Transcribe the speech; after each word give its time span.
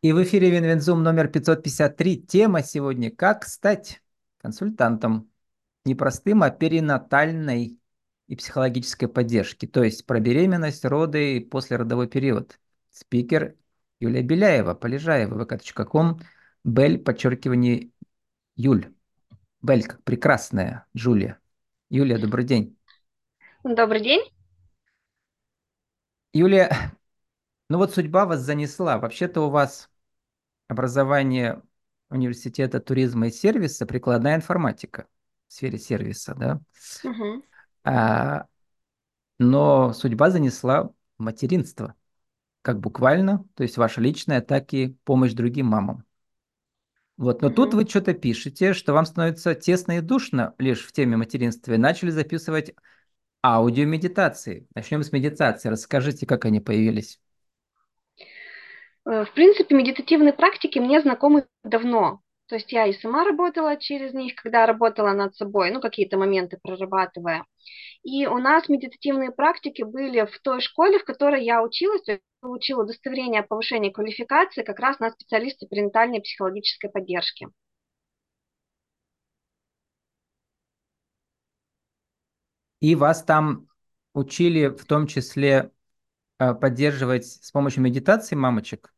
И 0.00 0.12
в 0.12 0.22
эфире 0.22 0.50
Винвензум 0.50 1.02
номер 1.02 1.26
553. 1.26 2.22
Тема 2.22 2.62
сегодня 2.62 3.10
«Как 3.10 3.44
стать 3.44 4.00
консультантом?» 4.40 5.28
Не 5.84 5.96
простым, 5.96 6.44
а 6.44 6.50
перинатальной 6.50 7.80
и 8.28 8.36
психологической 8.36 9.08
поддержки. 9.08 9.66
То 9.66 9.82
есть 9.82 10.06
про 10.06 10.20
беременность, 10.20 10.84
роды 10.84 11.38
и 11.38 11.40
послеродовой 11.40 12.06
период. 12.06 12.60
Спикер 12.90 13.56
Юлия 13.98 14.22
Беляева, 14.22 14.74
Полежаева, 14.74 15.44
vk.com, 15.44 16.20
Бель, 16.62 16.98
подчеркивание 16.98 17.90
Юль. 18.54 18.94
Бель, 19.62 19.82
как 19.82 20.04
прекрасная 20.04 20.86
Джулия. 20.96 21.40
Юлия, 21.90 22.18
добрый 22.18 22.44
день. 22.44 22.78
Добрый 23.64 24.00
день. 24.00 24.22
Юлия, 26.32 26.92
ну 27.68 27.78
вот 27.78 27.94
судьба 27.94 28.26
вас 28.26 28.40
занесла. 28.40 28.98
Вообще-то 28.98 29.46
у 29.46 29.50
вас 29.50 29.90
образование 30.68 31.62
университета 32.10 32.80
туризма 32.80 33.28
и 33.28 33.30
сервиса, 33.30 33.86
прикладная 33.86 34.36
информатика 34.36 35.06
в 35.46 35.52
сфере 35.52 35.78
сервиса, 35.78 36.34
да? 36.34 36.60
Угу. 37.04 37.44
А, 37.84 38.46
но 39.38 39.92
судьба 39.92 40.30
занесла 40.30 40.90
материнство, 41.18 41.94
как 42.62 42.80
буквально, 42.80 43.44
то 43.54 43.62
есть 43.62 43.76
ваша 43.76 44.00
личная, 44.00 44.40
так 44.40 44.72
и 44.72 44.96
помощь 45.04 45.32
другим 45.32 45.66
мамам. 45.66 46.04
Вот, 47.16 47.42
но 47.42 47.48
угу. 47.48 47.56
тут 47.56 47.74
вы 47.74 47.84
что-то 47.84 48.14
пишете, 48.14 48.72
что 48.72 48.92
вам 48.92 49.04
становится 49.04 49.54
тесно 49.54 49.98
и 49.98 50.00
душно 50.00 50.54
лишь 50.58 50.86
в 50.86 50.92
теме 50.92 51.16
материнства, 51.16 51.72
и 51.72 51.78
начали 51.78 52.10
записывать 52.10 52.74
аудиомедитации. 53.42 54.66
Начнем 54.74 55.02
с 55.02 55.12
медитации. 55.12 55.68
Расскажите, 55.68 56.26
как 56.26 56.44
они 56.44 56.60
появились. 56.60 57.20
Э, 59.08 59.24
в 59.24 59.32
принципе, 59.32 59.74
медитативные 59.74 60.34
практики 60.34 60.78
мне 60.78 61.00
знакомы 61.00 61.46
давно. 61.64 62.20
То 62.46 62.56
есть 62.56 62.72
я 62.72 62.86
и 62.86 62.92
сама 62.92 63.24
работала 63.24 63.76
через 63.76 64.12
них, 64.14 64.34
когда 64.34 64.66
работала 64.66 65.12
над 65.12 65.34
собой, 65.34 65.70
ну, 65.70 65.80
какие-то 65.80 66.18
моменты 66.18 66.58
прорабатывая. 66.62 67.44
И 68.02 68.26
у 68.26 68.38
нас 68.38 68.68
медитативные 68.68 69.32
практики 69.32 69.82
были 69.82 70.26
в 70.26 70.38
той 70.40 70.60
школе, 70.60 70.98
в 70.98 71.04
которой 71.04 71.44
я 71.44 71.62
училась, 71.62 72.02
то 72.02 72.12
есть 72.12 72.22
получила 72.40 72.82
удостоверение 72.82 73.40
о 73.42 73.46
повышении 73.46 73.90
квалификации 73.90 74.62
как 74.62 74.78
раз 74.78 74.98
на 74.98 75.10
специалиста 75.10 75.66
перинатальной 75.66 76.20
психологической 76.20 76.90
поддержки. 76.90 77.48
И 82.80 82.94
вас 82.94 83.24
там 83.24 83.68
учили 84.14 84.68
в 84.68 84.84
том 84.84 85.06
числе 85.06 85.70
э, 86.38 86.54
поддерживать 86.54 87.26
с 87.26 87.50
помощью 87.50 87.82
медитации 87.82 88.36
мамочек? 88.36 88.92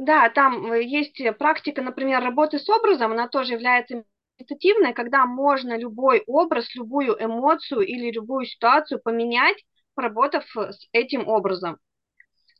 Да, 0.00 0.30
там 0.30 0.72
э, 0.72 0.82
есть 0.82 1.20
практика, 1.38 1.82
например, 1.82 2.22
работы 2.22 2.58
с 2.58 2.66
образом, 2.70 3.12
она 3.12 3.28
тоже 3.28 3.52
является 3.52 4.02
медитативной, 4.38 4.94
когда 4.94 5.26
можно 5.26 5.76
любой 5.76 6.22
образ, 6.26 6.74
любую 6.74 7.22
эмоцию 7.22 7.82
или 7.82 8.10
любую 8.10 8.46
ситуацию 8.46 8.98
поменять, 9.02 9.62
поработав 9.94 10.44
с 10.56 10.88
этим 10.92 11.28
образом. 11.28 11.78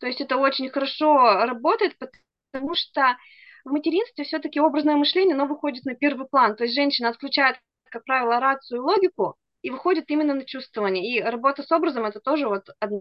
То 0.00 0.06
есть 0.06 0.20
это 0.20 0.36
очень 0.36 0.68
хорошо 0.70 1.14
работает, 1.46 1.96
потому 1.98 2.74
что 2.74 3.16
в 3.64 3.70
материнстве 3.72 4.24
все-таки 4.24 4.60
образное 4.60 4.96
мышление, 4.96 5.34
оно 5.34 5.46
выходит 5.46 5.86
на 5.86 5.94
первый 5.94 6.28
план. 6.28 6.56
То 6.56 6.64
есть 6.64 6.74
женщина 6.74 7.08
отключает, 7.08 7.56
как 7.90 8.04
правило, 8.04 8.38
рацию 8.38 8.78
и 8.80 8.84
логику 8.84 9.36
и 9.62 9.70
выходит 9.70 10.10
именно 10.10 10.34
на 10.34 10.44
чувствование. 10.44 11.10
И 11.10 11.22
работа 11.22 11.62
с 11.62 11.72
образом 11.72 12.04
это 12.04 12.20
тоже 12.20 12.48
вот 12.48 12.66
одна 12.80 13.00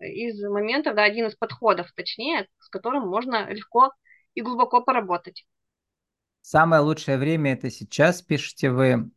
из 0.00 0.42
моментов, 0.42 0.94
да, 0.94 1.04
один 1.04 1.26
из 1.26 1.36
подходов, 1.36 1.92
точнее, 1.92 2.48
с 2.58 2.68
которым 2.68 3.08
можно 3.08 3.48
легко 3.50 3.92
и 4.34 4.42
глубоко 4.42 4.82
поработать. 4.82 5.46
Самое 6.42 6.82
лучшее 6.82 7.16
время 7.16 7.54
это 7.54 7.70
сейчас, 7.70 8.20
пишете 8.20 8.70
вы 8.70 9.10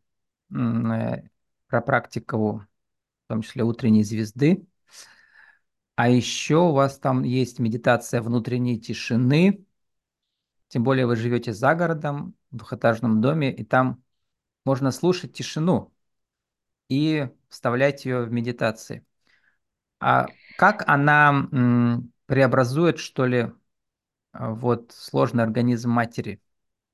э, 0.51 0.55
про 1.67 1.81
практику, 1.81 2.65
в 3.25 3.27
том 3.27 3.41
числе 3.41 3.63
утренней 3.63 4.03
звезды. 4.03 4.65
А 5.95 6.09
еще 6.09 6.57
у 6.57 6.71
вас 6.71 6.99
там 6.99 7.23
есть 7.23 7.59
медитация 7.59 8.21
внутренней 8.21 8.79
тишины, 8.79 9.65
тем 10.69 10.83
более 10.83 11.07
вы 11.07 11.15
живете 11.15 11.53
за 11.53 11.75
городом, 11.75 12.35
в 12.51 12.57
двухэтажном 12.57 13.19
доме, 13.19 13.53
и 13.53 13.65
там 13.65 14.03
можно 14.63 14.91
слушать 14.91 15.33
тишину 15.33 15.93
и 16.87 17.29
вставлять 17.49 18.05
ее 18.05 18.23
в 18.23 18.31
медитации. 18.31 19.05
А 19.99 20.27
как 20.57 20.83
она 20.87 21.47
преобразует, 22.25 22.99
что 22.99 23.25
ли, 23.25 23.51
а, 24.33 24.51
вот 24.51 24.91
сложный 24.91 25.43
организм 25.43 25.91
матери? 25.91 26.41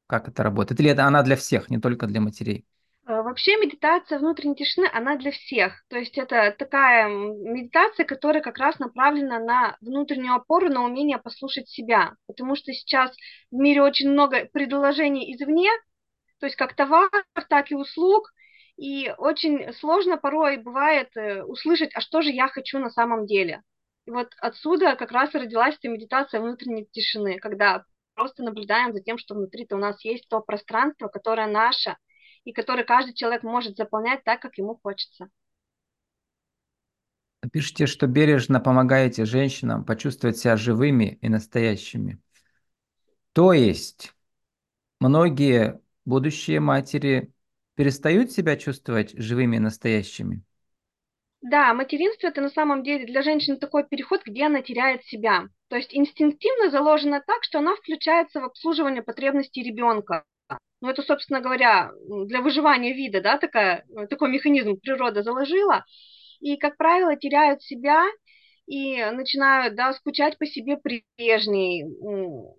Как 0.08 0.28
это 0.28 0.44
работает? 0.44 0.80
Или 0.80 0.92
это 0.92 1.06
она 1.06 1.24
для 1.24 1.36
всех, 1.36 1.70
не 1.70 1.80
только 1.80 2.08
для 2.08 2.22
матерей? 2.22 2.66
А, 3.06 3.22
вообще 3.22 3.58
медитация 3.58 4.20
внутренней 4.20 4.56
тишины, 4.56 4.90
она 4.94 5.18
для 5.18 5.32
всех. 5.32 5.84
То 5.90 5.98
есть 5.98 6.18
это 6.18 6.56
такая 6.58 7.08
медитация, 7.10 8.06
которая 8.06 8.42
как 8.42 8.58
раз 8.58 8.80
направлена 8.80 9.40
на 9.40 9.78
внутреннюю 9.82 10.36
опору, 10.36 10.70
на 10.70 10.84
умение 10.84 11.18
послушать 11.18 11.68
себя. 11.70 12.14
Потому 12.28 12.56
что 12.56 12.72
сейчас 12.74 13.12
в 13.52 13.56
мире 13.56 13.82
очень 13.82 14.10
много 14.10 14.46
предложений 14.46 15.34
извне, 15.36 15.70
то 16.40 16.46
есть 16.46 16.56
как 16.56 16.76
товар, 16.76 17.10
так 17.50 17.72
и 17.72 17.76
услуг, 17.76 18.33
и 18.78 19.14
очень 19.18 19.74
сложно 19.74 20.18
порой 20.18 20.58
бывает 20.58 21.16
э, 21.16 21.44
услышать, 21.44 21.92
а 21.94 22.02
что 22.02 22.22
же 22.22 22.30
я 22.32 22.48
хочу 22.48 22.80
на 22.80 22.90
самом 22.90 23.26
деле. 23.26 23.62
И 24.06 24.12
вот 24.12 24.30
отсюда 24.40 24.96
как 24.96 25.12
раз 25.12 25.34
и 25.34 25.38
родилась 25.38 25.76
эта 25.76 25.90
медитация 25.90 26.42
внутренней 26.42 26.86
тишины, 26.92 27.40
когда 27.40 27.86
просто 28.16 28.44
наблюдаем 28.44 28.94
за 28.94 29.02
тем, 29.02 29.18
что 29.18 29.36
внутри-то 29.36 29.76
у 29.76 29.80
нас 29.80 30.04
есть 30.04 30.28
то 30.28 30.42
пространство, 30.42 31.08
которое 31.08 31.48
наше, 31.48 31.96
и 32.44 32.52
которое 32.52 32.84
каждый 32.84 33.14
человек 33.14 33.44
может 33.44 33.78
заполнять 33.78 34.24
так, 34.24 34.42
как 34.42 34.58
ему 34.58 34.80
хочется. 34.82 35.30
Пишите, 37.52 37.88
что 37.88 38.08
бережно 38.08 38.60
помогаете 38.60 39.26
женщинам 39.26 39.84
почувствовать 39.84 40.38
себя 40.38 40.56
живыми 40.56 41.18
и 41.22 41.30
настоящими. 41.30 42.20
То 43.34 43.52
есть 43.52 44.14
многие 45.00 45.82
будущие 46.06 46.60
матери 46.60 47.33
перестают 47.76 48.32
себя 48.32 48.58
чувствовать 48.58 49.14
живыми 49.18 49.58
и 49.58 49.60
настоящими? 49.60 50.44
Да, 51.42 51.74
материнство 51.74 52.28
это 52.28 52.42
на 52.42 52.50
самом 52.50 52.84
деле 52.84 53.06
для 53.06 53.22
женщины 53.22 53.58
такой 53.58 53.86
переход, 53.86 54.22
где 54.26 54.46
она 54.46 54.62
теряет 54.62 55.04
себя. 55.04 55.44
То 55.68 55.76
есть 55.76 55.94
инстинктивно 55.94 56.70
заложено 56.70 57.22
так, 57.26 57.44
что 57.44 57.60
она 57.60 57.76
включается 57.76 58.40
в 58.40 58.46
обслуживание 58.46 59.04
потребностей 59.04 59.62
ребенка. 59.62 60.24
Ну, 60.82 60.90
это, 60.90 61.02
собственно 61.02 61.42
говоря, 61.42 61.92
для 62.28 62.42
выживания 62.42 62.94
вида, 62.94 63.22
да, 63.22 63.38
такая, 63.38 63.86
такой 64.10 64.30
механизм 64.30 64.78
природа 64.78 65.24
заложила. 65.24 65.86
И, 66.40 66.58
как 66.58 66.78
правило, 66.78 67.16
теряют 67.16 67.62
себя 67.64 68.06
и 68.66 69.04
начинают, 69.12 69.76
да, 69.76 69.94
скучать 69.94 70.38
по 70.38 70.46
себе 70.46 70.78
прежней, 70.78 71.86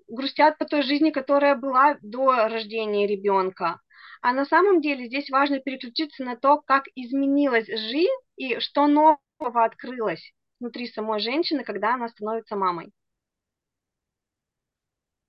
грустят 0.08 0.58
по 0.58 0.64
той 0.66 0.82
жизни, 0.82 1.10
которая 1.10 1.54
была 1.54 1.96
до 2.02 2.48
рождения 2.48 3.06
ребенка. 3.06 3.80
А 4.24 4.32
на 4.32 4.44
самом 4.46 4.80
деле 4.80 5.06
здесь 5.06 5.28
важно 5.28 5.60
переключиться 5.60 6.24
на 6.24 6.34
то, 6.34 6.58
как 6.60 6.86
изменилась 6.94 7.66
жизнь 7.68 8.08
и 8.36 8.58
что 8.58 8.86
нового 8.86 9.18
открылось 9.64 10.32
внутри 10.58 10.88
самой 10.88 11.20
женщины, 11.20 11.62
когда 11.62 11.92
она 11.94 12.08
становится 12.08 12.56
мамой. 12.56 12.90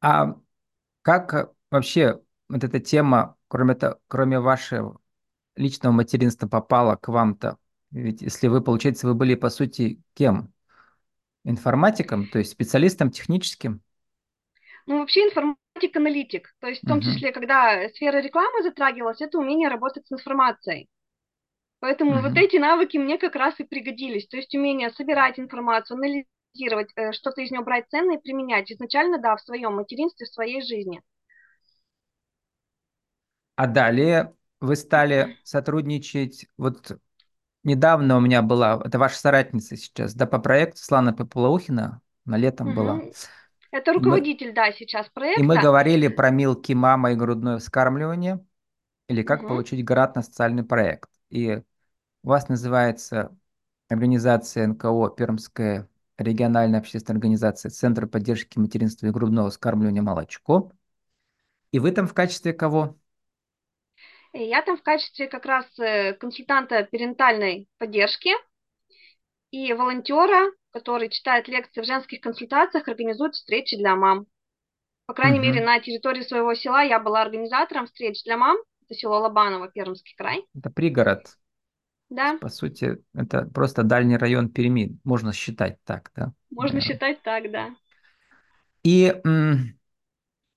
А 0.02 0.36
как 1.04 1.54
вообще 1.72 2.22
вот 2.50 2.64
эта 2.64 2.80
тема, 2.80 3.38
кроме, 3.48 3.76
то, 3.76 4.00
кроме 4.08 4.40
вашего 4.40 5.02
личного 5.56 5.94
материнства, 5.94 6.48
попала 6.48 6.96
к 6.98 7.10
вам-то? 7.10 7.58
Ведь 7.92 8.22
если 8.22 8.48
вы, 8.48 8.62
получается, 8.62 9.08
вы 9.08 9.16
были, 9.16 9.36
по 9.36 9.50
сути, 9.50 10.02
кем? 10.16 10.54
Информатиком, 11.46 12.28
то 12.28 12.40
есть 12.40 12.52
специалистом 12.52 13.12
техническим? 13.12 13.82
Ну, 14.88 15.00
вообще 15.00 15.28
информатик-аналитик. 15.76 16.56
То 16.60 16.68
есть 16.68 16.84
в 16.84 16.88
том 16.88 17.00
uh-huh. 17.00 17.04
числе, 17.04 17.32
когда 17.32 17.88
сфера 17.90 18.22
рекламы 18.22 18.64
затрагивалась, 18.64 19.22
это 19.22 19.38
умение 19.38 19.70
работать 19.70 20.08
с 20.08 20.12
информацией. 20.12 20.90
Поэтому 21.80 22.14
uh-huh. 22.14 22.30
вот 22.30 22.38
эти 22.38 22.58
навыки 22.58 22.98
мне 22.98 23.18
как 23.18 23.36
раз 23.36 23.60
и 23.60 23.64
пригодились. 23.64 24.28
То 24.28 24.38
есть 24.38 24.56
умение 24.56 24.90
собирать 24.92 25.40
информацию, 25.40 25.98
анализировать, 25.98 26.92
э, 26.96 27.12
что-то 27.12 27.42
из 27.42 27.52
нее 27.52 27.62
брать 27.62 27.90
ценное 27.90 28.18
и 28.18 28.22
применять. 28.22 28.72
Изначально, 28.72 29.20
да, 29.20 29.36
в 29.36 29.42
своем 29.42 29.76
материнстве, 29.76 30.26
в 30.26 30.30
своей 30.34 30.62
жизни. 30.62 31.02
А 33.56 33.68
далее 33.68 34.34
вы 34.60 34.76
стали 34.76 35.38
сотрудничать, 35.44 36.48
вот 36.58 36.98
недавно 37.64 38.18
у 38.18 38.20
меня 38.20 38.42
была, 38.42 38.82
это 38.84 39.00
ваша 39.00 39.18
соратница 39.18 39.78
сейчас, 39.78 40.14
да, 40.14 40.26
по 40.26 40.40
проекту 40.40 40.82
Слана 40.82 41.14
Поплаухина, 41.14 42.02
на 42.26 42.38
летом 42.38 42.70
угу. 42.70 42.76
была. 42.76 43.02
Это 43.76 43.92
руководитель, 43.92 44.48
мы, 44.48 44.54
да, 44.54 44.72
сейчас 44.72 45.10
проекта. 45.10 45.42
И 45.42 45.46
мы 45.46 45.60
говорили 45.60 46.08
про 46.08 46.30
милки 46.30 46.72
мама 46.72 47.12
и 47.12 47.16
грудное 47.16 47.58
вскармливание, 47.58 48.40
или 49.10 49.22
как 49.22 49.42
угу. 49.42 49.50
получить 49.50 49.84
грант 49.84 50.16
на 50.16 50.22
социальный 50.22 50.64
проект. 50.64 51.10
И 51.30 51.62
у 52.24 52.30
вас 52.30 52.48
называется 52.48 53.38
организация 53.90 54.66
НКО 54.68 55.10
«Пермское 55.10 55.90
региональной 56.18 56.80
общественной 56.80 57.18
организации 57.18 57.68
Центр 57.68 58.08
поддержки 58.08 58.58
материнства 58.58 59.08
и 59.08 59.12
грудного 59.12 59.50
вскармливания 59.50 60.02
«Молочко». 60.02 60.72
И 61.72 61.80
вы 61.80 61.92
там 61.92 62.08
в 62.08 62.14
качестве 62.14 62.54
кого? 62.54 62.96
Я 64.32 64.62
там 64.62 64.78
в 64.78 64.84
качестве 64.84 65.28
как 65.28 65.46
раз 65.46 65.66
э, 65.80 66.14
консультанта 66.14 66.84
перинатальной 66.84 67.68
поддержки 67.78 68.30
и 69.52 69.74
волонтера, 69.74 70.50
который 70.76 71.10
читает 71.10 71.48
лекции 71.48 71.82
в 71.82 71.86
женских 71.86 72.20
консультациях, 72.20 72.90
организует 72.90 73.34
встречи 73.34 73.78
для 73.78 73.96
мам. 73.96 74.26
По 75.06 75.14
крайней 75.14 75.40
угу. 75.40 75.48
мере, 75.48 75.64
на 75.64 75.80
территории 75.80 76.22
своего 76.22 76.54
села 76.54 76.84
я 76.84 77.00
была 77.00 77.22
организатором 77.22 77.86
встреч 77.86 78.22
для 78.26 78.36
мам. 78.36 78.58
Это 78.84 78.94
село 79.00 79.20
Лобаново, 79.22 79.70
Пермский 79.70 80.14
край. 80.18 80.44
Это 80.54 80.70
пригород. 80.70 81.38
Да. 82.10 82.38
По 82.42 82.50
сути, 82.50 82.98
это 83.14 83.46
просто 83.54 83.84
дальний 83.84 84.18
район 84.18 84.50
Перми. 84.50 85.00
Можно 85.06 85.32
считать 85.32 85.82
так, 85.86 86.12
да? 86.14 86.34
Можно 86.52 86.82
да. 86.82 86.86
считать 86.86 87.22
так, 87.24 87.50
да. 87.50 87.70
И 88.84 89.16
м- 89.24 89.80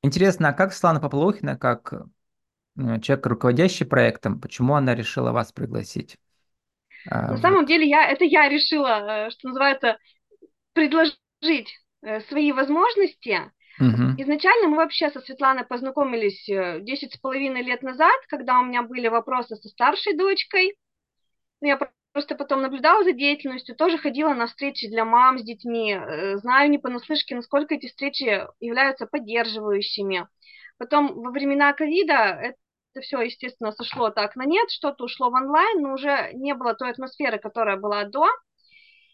интересно, 0.03 0.49
а 0.49 0.53
как 0.53 0.73
Слана 0.73 0.99
Поплохина, 0.99 1.56
как 1.56 1.93
э, 1.93 3.00
человек, 3.03 3.25
руководящий 3.25 3.87
проектом, 3.87 4.41
почему 4.41 4.75
она 4.75 4.97
решила 4.97 5.31
вас 5.31 5.53
пригласить? 5.53 6.19
А, 7.10 7.32
На 7.32 7.36
самом 7.38 7.66
деле, 7.66 7.88
я, 7.88 8.06
это 8.06 8.24
я 8.24 8.48
решила, 8.48 9.26
э, 9.26 9.30
что 9.30 9.48
называется, 9.48 9.98
предложить 10.72 11.74
э, 12.02 12.20
свои 12.22 12.52
возможности. 12.52 13.50
Угу. 13.80 14.20
Изначально 14.22 14.68
мы 14.68 14.76
вообще 14.76 15.10
со 15.10 15.20
Светланой 15.20 15.64
познакомились 15.64 16.44
10 16.46 17.12
с 17.12 17.16
половиной 17.18 17.62
лет 17.62 17.82
назад, 17.82 18.16
когда 18.28 18.58
у 18.58 18.64
меня 18.64 18.82
были 18.82 19.08
вопросы 19.08 19.54
со 19.56 19.68
старшей 19.68 20.16
дочкой. 20.16 20.76
Я 21.60 21.78
просто 22.12 22.34
потом 22.34 22.62
наблюдала 22.62 23.04
за 23.04 23.12
деятельностью, 23.12 23.76
тоже 23.76 23.98
ходила 23.98 24.34
на 24.34 24.46
встречи 24.46 24.88
для 24.88 25.04
мам 25.04 25.38
с 25.38 25.44
детьми, 25.44 25.92
э, 25.92 26.38
знаю 26.38 26.70
не 26.70 26.78
понаслышке, 26.78 27.36
насколько 27.36 27.74
эти 27.74 27.86
встречи 27.86 28.44
являются 28.60 29.06
поддерживающими. 29.06 30.26
Потом 30.78 31.22
во 31.22 31.30
времена 31.30 31.72
ковида 31.72 32.14
это 32.14 32.56
все, 33.00 33.20
естественно, 33.20 33.73
сошло 33.73 34.11
так 34.11 34.37
на 34.37 34.44
нет, 34.44 34.70
что-то 34.70 35.05
ушло 35.05 35.31
в 35.31 35.35
онлайн, 35.35 35.82
но 35.82 35.94
уже 35.94 36.31
не 36.35 36.55
было 36.55 36.75
той 36.75 36.90
атмосферы, 36.90 37.38
которая 37.38 37.76
была 37.76 38.05
до. 38.05 38.26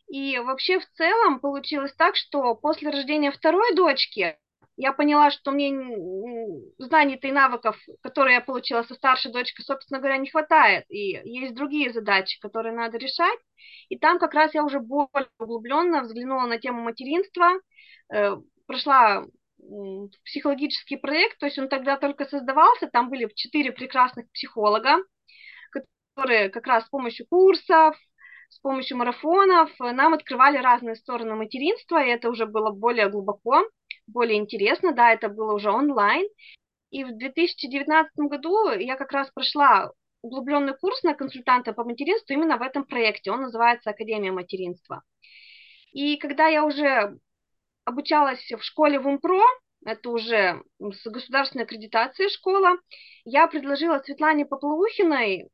И 0.08 0.38
вообще 0.38 0.80
в 0.80 0.86
целом 0.92 1.40
получилось 1.40 1.94
так, 1.94 2.16
что 2.16 2.54
после 2.54 2.90
рождения 2.90 3.30
второй 3.30 3.74
дочки 3.74 4.36
я 4.76 4.92
поняла, 4.92 5.30
что 5.30 5.52
мне 5.52 5.70
знаний-то 6.78 7.28
и 7.28 7.32
навыков, 7.32 7.76
которые 8.02 8.34
я 8.34 8.40
получила 8.40 8.82
со 8.82 8.94
старшей 8.94 9.32
дочкой, 9.32 9.64
собственно 9.64 10.00
говоря, 10.00 10.16
не 10.18 10.28
хватает. 10.28 10.84
И 10.88 11.20
есть 11.24 11.54
другие 11.54 11.92
задачи, 11.92 12.40
которые 12.40 12.74
надо 12.74 12.98
решать. 12.98 13.38
И 13.88 13.96
там 13.98 14.18
как 14.18 14.34
раз 14.34 14.52
я 14.52 14.64
уже 14.64 14.80
более 14.80 15.28
углубленно 15.38 16.02
взглянула 16.02 16.46
на 16.46 16.58
тему 16.58 16.82
материнства, 16.82 17.52
э, 18.12 18.36
прошла 18.66 19.24
психологический 20.24 20.96
проект, 20.96 21.38
то 21.38 21.46
есть 21.46 21.58
он 21.58 21.68
тогда 21.68 21.96
только 21.96 22.26
создавался, 22.26 22.86
там 22.86 23.10
были 23.10 23.30
четыре 23.34 23.72
прекрасных 23.72 24.30
психолога, 24.32 24.98
которые 26.14 26.48
как 26.48 26.66
раз 26.66 26.84
с 26.84 26.88
помощью 26.88 27.26
курсов, 27.26 27.96
с 28.48 28.58
помощью 28.60 28.96
марафонов 28.98 29.70
нам 29.78 30.14
открывали 30.14 30.58
разные 30.58 30.96
стороны 30.96 31.34
материнства, 31.34 32.02
и 32.02 32.10
это 32.10 32.30
уже 32.30 32.46
было 32.46 32.70
более 32.70 33.08
глубоко 33.08 33.64
более 34.06 34.38
интересно, 34.38 34.92
да, 34.92 35.12
это 35.12 35.28
было 35.28 35.54
уже 35.54 35.70
онлайн. 35.70 36.26
И 36.90 37.04
в 37.04 37.16
2019 37.16 38.12
году 38.16 38.70
я 38.72 38.96
как 38.96 39.12
раз 39.12 39.30
прошла 39.30 39.90
углубленный 40.22 40.76
курс 40.76 41.02
на 41.02 41.14
консультанта 41.14 41.72
по 41.72 41.84
материнству 41.84 42.34
именно 42.34 42.56
в 42.56 42.62
этом 42.62 42.84
проекте. 42.84 43.30
Он 43.30 43.42
называется 43.42 43.90
Академия 43.90 44.32
материнства. 44.32 45.02
И 45.92 46.16
когда 46.16 46.46
я 46.46 46.64
уже 46.64 47.18
обучалась 47.84 48.50
в 48.50 48.62
школе 48.62 48.98
в 48.98 49.06
УМПРО, 49.06 49.42
это 49.84 50.10
уже 50.10 50.62
с 50.80 51.06
государственной 51.06 51.64
аккредитацией 51.64 52.30
школа, 52.30 52.76
я 53.24 53.46
предложила 53.46 53.98
Светлане 54.00 54.46
Поплавухиной 54.46 55.50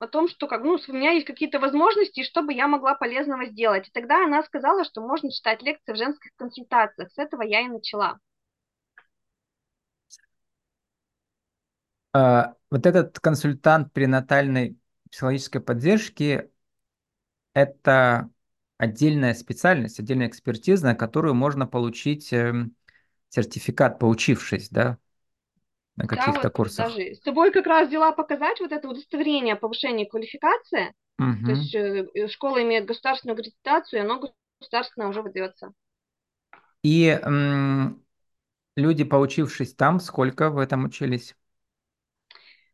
о 0.00 0.06
том, 0.06 0.28
что 0.28 0.48
как, 0.48 0.62
ну, 0.62 0.78
у 0.88 0.92
меня 0.92 1.10
есть 1.12 1.26
какие-то 1.26 1.60
возможности, 1.60 2.24
чтобы 2.24 2.54
я 2.54 2.66
могла 2.66 2.94
полезного 2.94 3.46
сделать. 3.46 3.86
И 3.86 3.90
тогда 3.92 4.24
она 4.24 4.42
сказала, 4.42 4.84
что 4.84 5.02
можно 5.02 5.30
читать 5.30 5.62
лекции 5.62 5.92
в 5.92 5.96
женских 5.96 6.30
консультациях. 6.36 7.10
С 7.12 7.18
этого 7.18 7.42
я 7.42 7.60
и 7.60 7.68
начала. 7.68 8.18
А, 12.12 12.54
вот 12.70 12.86
этот 12.86 13.20
консультант 13.20 13.92
пренатальной 13.92 14.78
психологической 15.10 15.60
поддержки– 15.60 16.50
это 17.54 18.30
отдельная 18.80 19.34
специальность, 19.34 20.00
отдельная 20.00 20.26
экспертиза, 20.28 20.86
на 20.86 20.94
которую 20.94 21.34
можно 21.34 21.66
получить 21.66 22.32
эм, 22.32 22.74
сертификат, 23.28 23.98
поучившись, 23.98 24.70
да, 24.70 24.98
на 25.96 26.06
каких-то 26.06 26.44
да, 26.44 26.50
курсах. 26.50 26.88
Даже 26.88 27.14
с 27.14 27.20
тобой 27.20 27.52
как 27.52 27.66
раз 27.66 27.90
дела 27.90 28.12
показать 28.12 28.58
вот 28.60 28.72
это 28.72 28.88
удостоверение 28.88 29.54
повышения 29.56 30.06
квалификации. 30.06 30.94
Угу. 31.18 31.44
То 31.44 31.50
есть 31.50 31.74
э, 31.74 32.28
школа 32.28 32.62
имеет 32.62 32.86
государственную 32.86 33.34
аккредитацию, 33.34 34.00
и 34.00 34.04
оно 34.04 34.30
государственное 34.58 35.08
уже 35.08 35.20
выдается. 35.22 35.72
И 36.82 37.06
м, 37.08 38.02
люди, 38.76 39.04
поучившись 39.04 39.74
там, 39.74 40.00
сколько 40.00 40.50
в 40.50 40.58
этом 40.58 40.84
учились? 40.84 41.36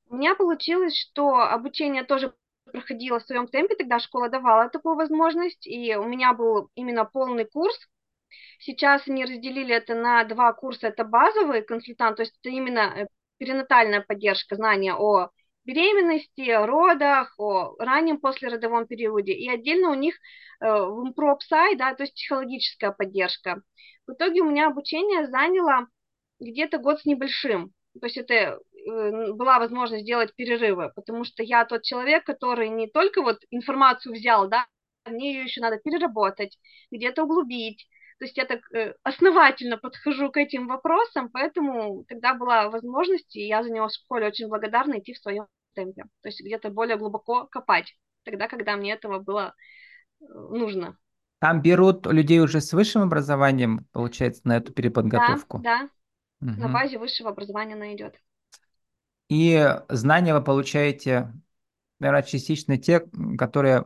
У 0.08 0.16
меня 0.16 0.34
получилось, 0.34 0.96
что 0.96 1.40
обучение 1.40 2.04
тоже 2.04 2.32
проходило 2.72 3.18
в 3.18 3.24
своем 3.24 3.46
темпе, 3.46 3.74
тогда 3.74 3.98
школа 3.98 4.28
давала 4.28 4.68
такую 4.68 4.96
возможность, 4.96 5.66
и 5.66 5.94
у 5.96 6.04
меня 6.04 6.32
был 6.34 6.70
именно 6.74 7.04
полный 7.04 7.44
курс. 7.44 7.78
Сейчас 8.58 9.06
они 9.08 9.24
разделили 9.24 9.74
это 9.74 9.94
на 9.94 10.24
два 10.24 10.52
курса, 10.52 10.88
это 10.88 11.04
базовый 11.04 11.62
консультант, 11.62 12.16
то 12.16 12.22
есть 12.22 12.34
это 12.42 12.50
именно 12.50 12.80
э, 12.96 13.06
перинатальная 13.38 14.00
поддержка, 14.00 14.56
знания 14.56 14.94
о 14.94 15.30
беременности, 15.64 16.50
родах, 16.50 17.34
о 17.38 17.74
раннем 17.78 18.18
послеродовом 18.18 18.86
периоде, 18.86 19.32
и 19.32 19.48
отдельно 19.48 19.90
у 19.90 19.94
них 19.94 20.16
э, 20.60 20.66
PropSci, 20.66 21.76
да, 21.76 21.94
то 21.94 22.04
есть 22.04 22.14
психологическая 22.14 22.92
поддержка. 22.92 23.62
В 24.06 24.12
итоге 24.12 24.40
у 24.42 24.50
меня 24.50 24.68
обучение 24.68 25.26
заняло 25.26 25.88
где-то 26.40 26.78
год 26.78 27.00
с 27.00 27.04
небольшим, 27.04 27.72
то 28.00 28.06
есть 28.06 28.16
это 28.16 28.58
была 28.86 29.58
возможность 29.58 30.04
сделать 30.04 30.34
перерывы, 30.34 30.92
потому 30.94 31.24
что 31.24 31.42
я 31.42 31.64
тот 31.64 31.82
человек, 31.82 32.24
который 32.24 32.68
не 32.68 32.86
только 32.86 33.22
вот 33.22 33.38
информацию 33.50 34.14
взял, 34.14 34.48
да, 34.48 34.66
мне 35.04 35.34
ее 35.34 35.44
еще 35.44 35.60
надо 35.60 35.78
переработать, 35.78 36.58
где-то 36.90 37.24
углубить, 37.24 37.86
то 38.18 38.24
есть 38.24 38.36
я 38.36 38.46
так 38.46 38.60
э, 38.72 38.94
основательно 39.02 39.76
подхожу 39.76 40.30
к 40.30 40.38
этим 40.38 40.68
вопросам, 40.68 41.28
поэтому 41.28 42.04
тогда 42.08 42.34
была 42.34 42.70
возможность, 42.70 43.36
и 43.36 43.46
я 43.46 43.62
за 43.62 43.70
него 43.70 43.88
в 43.88 43.92
школе 43.92 44.28
очень 44.28 44.48
благодарна 44.48 44.98
идти 44.98 45.12
в 45.12 45.18
своем 45.18 45.46
темпе. 45.74 46.04
То 46.22 46.28
есть 46.28 46.40
где-то 46.40 46.70
более 46.70 46.96
глубоко 46.96 47.46
копать, 47.46 47.94
тогда, 48.24 48.48
когда 48.48 48.76
мне 48.76 48.92
этого 48.92 49.18
было 49.18 49.54
э, 50.20 50.24
нужно. 50.28 50.96
Там 51.40 51.60
берут 51.60 52.06
людей 52.06 52.40
уже 52.40 52.62
с 52.62 52.72
высшим 52.72 53.02
образованием, 53.02 53.86
получается, 53.92 54.40
на 54.44 54.56
эту 54.56 54.72
переподготовку? 54.72 55.58
Да, 55.58 55.88
да. 56.40 56.48
Угу. 56.48 56.60
На 56.60 56.68
базе 56.68 56.98
высшего 56.98 57.30
образования 57.30 57.74
она 57.74 57.94
идет. 57.94 58.14
И 59.28 59.76
знания 59.88 60.34
вы 60.34 60.42
получаете, 60.42 61.32
наверное, 61.98 62.22
частично 62.22 62.76
те, 62.78 63.04
которые 63.38 63.84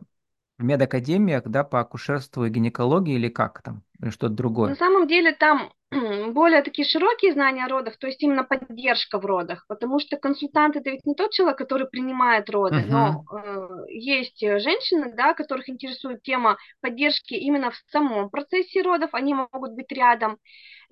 в 0.61 0.63
медакадемиях, 0.63 1.43
да, 1.45 1.63
по 1.63 1.79
акушерству 1.79 2.45
и 2.45 2.49
гинекологии 2.49 3.15
или 3.15 3.29
как 3.29 3.61
там, 3.61 3.83
или 3.99 4.11
что-то 4.11 4.33
другое? 4.33 4.69
На 4.69 4.75
самом 4.75 5.07
деле 5.07 5.33
там 5.33 5.71
более 6.33 6.61
такие 6.61 6.87
широкие 6.87 7.33
знания 7.33 7.67
родов, 7.67 7.97
то 7.97 8.07
есть 8.07 8.21
именно 8.21 8.43
поддержка 8.43 9.19
в 9.19 9.25
родах, 9.25 9.65
потому 9.67 9.99
что 9.99 10.17
консультант 10.17 10.75
это 10.75 10.91
ведь 10.91 11.05
не 11.05 11.15
тот 11.15 11.31
человек, 11.31 11.57
который 11.57 11.87
принимает 11.87 12.49
роды, 12.49 12.77
uh-huh. 12.77 12.89
но 12.89 13.25
э, 13.33 13.67
есть 13.89 14.39
женщины, 14.39 15.13
да, 15.15 15.33
которых 15.33 15.67
интересует 15.67 16.21
тема 16.21 16.57
поддержки 16.79 17.33
именно 17.33 17.71
в 17.71 17.75
самом 17.89 18.29
процессе 18.29 18.81
родов, 18.83 19.09
они 19.13 19.33
могут 19.33 19.73
быть 19.73 19.91
рядом. 19.91 20.37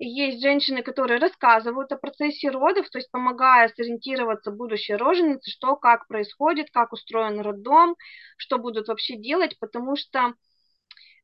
Есть 0.02 0.40
женщины, 0.40 0.82
которые 0.82 1.20
рассказывают 1.20 1.92
о 1.92 1.98
процессе 1.98 2.48
родов, 2.48 2.88
то 2.88 2.96
есть 2.98 3.10
помогая 3.10 3.68
сориентироваться 3.68 4.50
будущей 4.50 4.94
роженице, 4.94 5.50
что, 5.50 5.76
как 5.76 6.08
происходит, 6.08 6.70
как 6.70 6.94
устроен 6.94 7.38
роддом, 7.40 7.96
что 8.38 8.56
будут 8.58 8.88
вообще 8.88 9.16
делать, 9.16 9.58
потому 9.58 9.96
что 9.96 10.32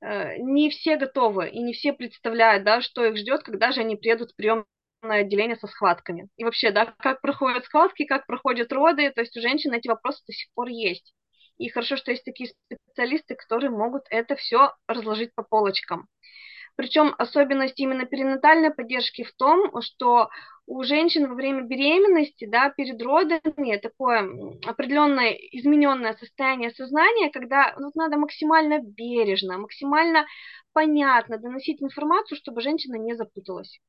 э, 0.02 0.37
не 0.38 0.71
все 0.71 0.97
готовы 0.97 1.49
и 1.49 1.62
не 1.62 1.73
все 1.73 1.95
представляют, 1.95 2.64
да, 2.64 2.83
что 2.83 3.04
их 3.04 3.16
ждет, 3.16 3.42
когда 3.42 3.73
же 3.73 3.80
они 3.80 3.97
приедут 3.97 4.33
в 4.33 4.37
приемное 4.37 4.66
отделение 5.02 5.56
со 5.56 5.68
схватками. 5.68 6.28
И 6.37 6.45
вообще, 6.45 6.71
да, 6.71 6.95
как 6.99 7.23
проходят 7.23 7.64
схватки, 7.64 8.04
как 8.04 8.26
проходят 8.26 8.73
роды, 8.73 9.11
то 9.11 9.23
есть 9.23 9.37
у 9.38 9.40
женщин 9.40 9.73
эти 9.73 9.88
вопросы 9.88 10.23
до 10.26 10.35
сих 10.35 10.52
пор 10.54 10.68
есть. 10.68 11.14
И 11.56 11.71
хорошо, 11.71 11.97
что 11.97 12.11
есть 12.11 12.25
такие 12.25 12.50
специалисты, 12.71 13.37
которые 13.37 13.71
могут 13.71 14.04
это 14.11 14.37
все 14.37 14.75
разложить 14.87 15.35
по 15.35 15.42
полочкам. 15.42 16.09
Причем 16.76 17.14
особенность 17.16 17.80
именно 17.80 18.04
перинатальной 18.04 18.71
поддержки 18.71 19.25
в 19.25 19.33
том, 19.35 19.80
что 19.80 20.28
у 20.66 20.83
женщин 20.83 21.28
во 21.28 21.35
время 21.35 21.62
беременности, 21.62 22.45
да, 22.45 22.71
перед 22.71 23.00
родами 23.00 23.76
такое 23.78 24.28
определенное 24.66 25.30
измененное 25.30 26.14
состояние 26.14 26.71
сознания, 26.71 27.30
когда 27.30 27.75
ну, 27.78 27.90
надо 27.95 28.18
максимально 28.18 28.80
бережно, 28.80 29.59
максимально 29.59 30.26
понятно 30.73 31.38
доносить 31.38 31.83
информацию, 31.83 32.37
чтобы 32.37 32.61
женщина 32.61 32.97
не 32.97 33.14
запуталась. 33.14 33.80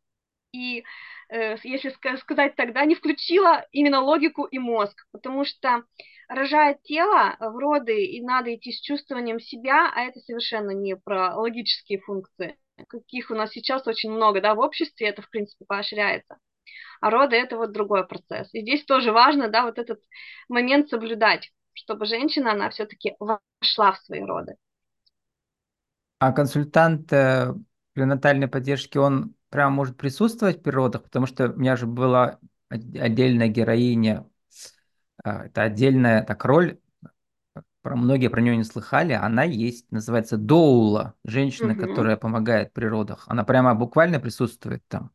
И 0.53 0.85
э, 1.29 1.57
если 1.63 1.89
сказать 2.17 2.55
тогда, 2.55 2.85
не 2.85 2.95
включила 2.95 3.65
именно 3.71 4.01
логику 4.01 4.45
и 4.45 4.59
мозг, 4.59 5.05
потому 5.11 5.43
что 5.43 5.83
рожает 6.29 6.81
тело 6.83 7.35
в 7.39 7.57
роды, 7.57 8.05
и 8.05 8.21
надо 8.21 8.55
идти 8.55 8.71
с 8.71 8.79
чувствованием 8.81 9.39
себя, 9.39 9.91
а 9.93 10.03
это 10.03 10.19
совершенно 10.19 10.71
не 10.71 10.95
про 10.95 11.35
логические 11.35 11.99
функции, 11.99 12.57
каких 12.87 13.31
у 13.31 13.35
нас 13.35 13.51
сейчас 13.51 13.87
очень 13.87 14.11
много, 14.11 14.41
да, 14.41 14.55
в 14.55 14.59
обществе 14.59 15.07
это, 15.07 15.21
в 15.21 15.29
принципе, 15.29 15.65
поощряется. 15.65 16.37
А 17.01 17.09
роды– 17.09 17.35
это 17.37 17.57
вот 17.57 17.71
другой 17.71 18.07
процесс. 18.07 18.49
И 18.53 18.61
здесь 18.61 18.83
тоже 18.85 19.11
важно, 19.11 19.49
да, 19.49 19.63
вот 19.63 19.77
этот 19.77 20.01
момент 20.49 20.89
соблюдать, 20.89 21.51
чтобы 21.73 22.05
женщина, 22.05 22.51
она 22.51 22.69
все-таки 22.69 23.15
вошла 23.19 23.91
в 23.91 23.99
свои 23.99 24.21
роды. 24.21 24.55
А 26.19 26.31
консультант 26.31 27.13
э, 27.13 27.53
пренатальной 27.93 28.47
поддержки, 28.47 28.97
он 28.97 29.35
прям 29.49 29.73
может 29.73 29.97
присутствовать 29.97 30.59
в 30.59 30.63
природах, 30.63 31.03
потому 31.03 31.27
что 31.27 31.49
у 31.49 31.55
меня 31.57 31.75
же 31.75 31.85
была 31.85 32.39
отдельная 32.69 33.47
героиня, 33.47 34.27
а, 35.23 35.45
это 35.45 35.63
отдельная 35.63 36.23
так 36.23 36.43
роль, 36.45 36.79
про, 37.87 37.95
многие 37.95 38.27
про 38.27 38.41
нее 38.41 38.57
не 38.57 38.65
слыхали, 38.65 39.13
она 39.13 39.43
есть, 39.43 39.89
называется 39.91 40.35
доула, 40.35 41.13
женщина, 41.23 41.71
угу. 41.71 41.79
которая 41.79 42.17
помогает 42.17 42.69
в 42.69 42.73
природах. 42.73 43.23
Она 43.27 43.45
прямо 43.45 43.75
буквально 43.75 44.19
присутствует 44.19 44.83
там 44.89 45.11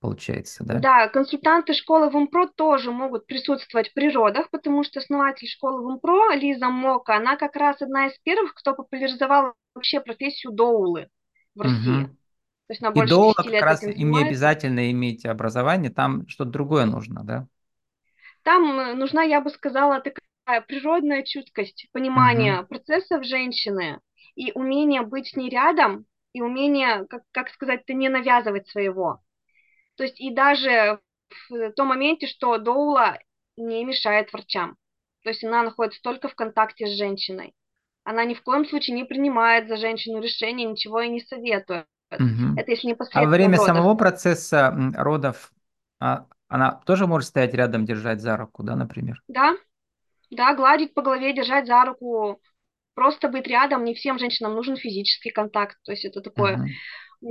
получается, 0.00 0.64
да? 0.64 0.78
Да, 0.80 1.08
консультанты 1.08 1.72
школы 1.72 2.10
ВМПРО 2.10 2.48
тоже 2.54 2.90
могут 2.90 3.26
присутствовать 3.26 3.88
в 3.88 3.94
природах, 3.94 4.50
потому 4.50 4.82
что 4.82 5.00
основатель 5.00 5.48
школы 5.48 5.82
ВМПРО 5.82 6.34
Лиза 6.34 6.68
Мока, 6.68 7.16
она 7.16 7.36
как 7.36 7.56
раз 7.56 7.80
одна 7.80 8.08
из 8.08 8.18
первых, 8.22 8.54
кто 8.54 8.74
популяризовал 8.74 9.54
вообще 9.74 10.00
профессию 10.00 10.52
доулы 10.52 11.08
в 11.54 11.62
России. 11.62 12.02
Угу. 12.02 12.06
То 12.06 12.70
есть 12.70 12.82
на 12.82 12.90
больше 12.90 13.06
И 13.06 13.16
доула 13.16 13.34
как 13.34 13.62
раз 13.62 13.82
им 13.82 14.10
не 14.10 14.24
обязательно 14.24 14.90
иметь 14.90 15.24
образование, 15.24 15.90
там 15.90 16.28
что-то 16.28 16.50
другое 16.50 16.84
нужно, 16.84 17.24
да? 17.24 17.46
Там 18.42 18.78
э, 18.78 18.94
нужна, 18.94 19.22
я 19.22 19.40
бы 19.40 19.48
сказала, 19.48 20.00
такая 20.00 20.23
природная 20.66 21.22
чуткость, 21.22 21.88
понимание 21.92 22.60
угу. 22.60 22.68
процессов 22.68 23.24
женщины 23.24 24.00
и 24.34 24.52
умение 24.52 25.02
быть 25.02 25.28
с 25.28 25.36
ней 25.36 25.48
рядом, 25.48 26.06
и 26.32 26.42
умение, 26.42 27.06
как, 27.06 27.22
как 27.30 27.48
сказать-то, 27.50 27.94
не 27.94 28.08
навязывать 28.08 28.68
своего. 28.68 29.20
То 29.96 30.02
есть 30.02 30.20
и 30.20 30.34
даже 30.34 30.98
в 31.48 31.72
том 31.72 31.88
моменте, 31.88 32.26
что 32.26 32.58
доула 32.58 33.18
не 33.56 33.84
мешает 33.84 34.32
врачам. 34.32 34.76
То 35.22 35.30
есть 35.30 35.44
она 35.44 35.62
находится 35.62 36.02
только 36.02 36.28
в 36.28 36.34
контакте 36.34 36.86
с 36.86 36.98
женщиной. 36.98 37.54
Она 38.02 38.24
ни 38.24 38.34
в 38.34 38.42
коем 38.42 38.66
случае 38.66 38.96
не 38.96 39.04
принимает 39.04 39.68
за 39.68 39.76
женщину 39.76 40.20
решение, 40.20 40.68
ничего 40.68 41.00
и 41.00 41.08
не 41.08 41.20
советует. 41.20 41.86
Угу. 42.10 42.58
Это 42.58 42.70
если 42.70 42.88
непосредственно 42.88 43.24
А 43.24 43.26
во 43.26 43.32
время 43.32 43.56
родов. 43.56 43.66
самого 43.66 43.94
процесса 43.94 44.74
родов 44.94 45.52
а, 46.00 46.26
она 46.48 46.72
тоже 46.84 47.06
может 47.06 47.28
стоять 47.28 47.54
рядом, 47.54 47.84
держать 47.84 48.20
за 48.20 48.36
руку, 48.36 48.62
да, 48.62 48.76
например? 48.76 49.22
Да, 49.28 49.54
да, 50.34 50.54
гладить 50.54 50.94
по 50.94 51.02
голове, 51.02 51.34
держать 51.34 51.66
за 51.66 51.84
руку, 51.84 52.40
просто 52.94 53.28
быть 53.28 53.46
рядом. 53.46 53.84
Не 53.84 53.94
всем 53.94 54.18
женщинам 54.18 54.54
нужен 54.54 54.76
физический 54.76 55.30
контакт. 55.30 55.76
То 55.84 55.92
есть 55.92 56.04
это 56.04 56.20
такое 56.20 56.56
угу 56.56 56.68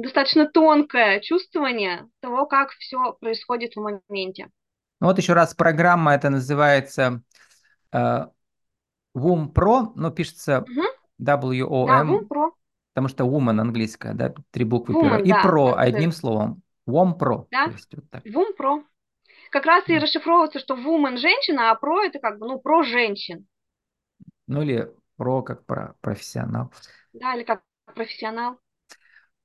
достаточно 0.02 0.48
тонкое 0.48 1.20
чувствование 1.20 2.08
того, 2.20 2.46
как 2.46 2.72
все 2.72 3.14
происходит 3.20 3.76
в 3.76 3.80
моменте. 3.80 4.50
Ну 5.00 5.08
вот 5.08 5.18
еще 5.18 5.34
раз, 5.34 5.54
программа 5.54 6.16
это 6.16 6.30
называется 6.30 7.22
э, 7.92 8.26
WOM 9.16 9.54
Pro, 9.54 9.92
но 9.96 10.12
пишется 10.12 10.62
угу. 10.62 10.82
W-O-M, 11.22 12.08
да, 12.08 12.14
WOM 12.14 12.28
Pro. 12.28 12.52
потому 12.94 13.08
что 13.10 13.26
woman 13.26 13.60
английская, 13.60 14.14
да, 14.14 14.34
три 14.52 14.64
буквы 14.64 14.96
woman, 14.96 15.02
первые. 15.02 15.26
И 15.26 15.30
да, 15.30 15.44
Pro 15.44 15.74
одним 15.76 16.12
словом. 16.12 16.64
WOM 16.88 17.18
Pro. 17.18 17.48
Да, 17.52 17.66
есть 17.66 17.94
вот 17.94 18.10
так. 18.10 18.26
WOM 18.26 18.56
Pro. 18.58 18.84
Как 19.54 19.68
раз 19.68 19.88
и 19.88 20.00
расшифровывается, 20.00 20.58
что 20.58 20.74
woman 20.74 21.18
женщина, 21.18 21.70
а 21.70 21.76
про 21.76 22.06
это 22.06 22.18
как 22.18 22.40
бы, 22.40 22.48
ну, 22.48 22.60
про 22.60 22.82
женщин. 22.82 23.46
Ну 24.48 24.64
или 24.64 24.92
про 25.16 25.44
как 25.44 25.64
про 25.68 25.94
профессионал. 26.02 26.74
Да, 27.14 27.36
или 27.36 27.44
как 27.44 27.62
профессионал. 27.94 28.58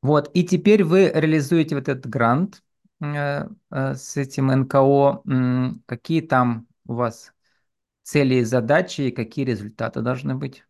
Вот, 0.00 0.30
и 0.32 0.44
теперь 0.44 0.82
вы 0.82 1.10
реализуете 1.14 1.74
вот 1.74 1.90
этот 1.90 2.06
грант 2.06 2.62
э, 3.02 3.44
э, 3.70 3.94
с 3.94 4.16
этим 4.16 4.46
НКО. 4.46 5.22
Какие 5.84 6.22
там 6.22 6.66
у 6.86 6.94
вас 6.94 7.34
цели 8.02 8.36
и 8.36 8.44
задачи, 8.44 9.02
и 9.02 9.10
какие 9.10 9.44
результаты 9.44 10.00
должны 10.00 10.36
быть? 10.36 10.64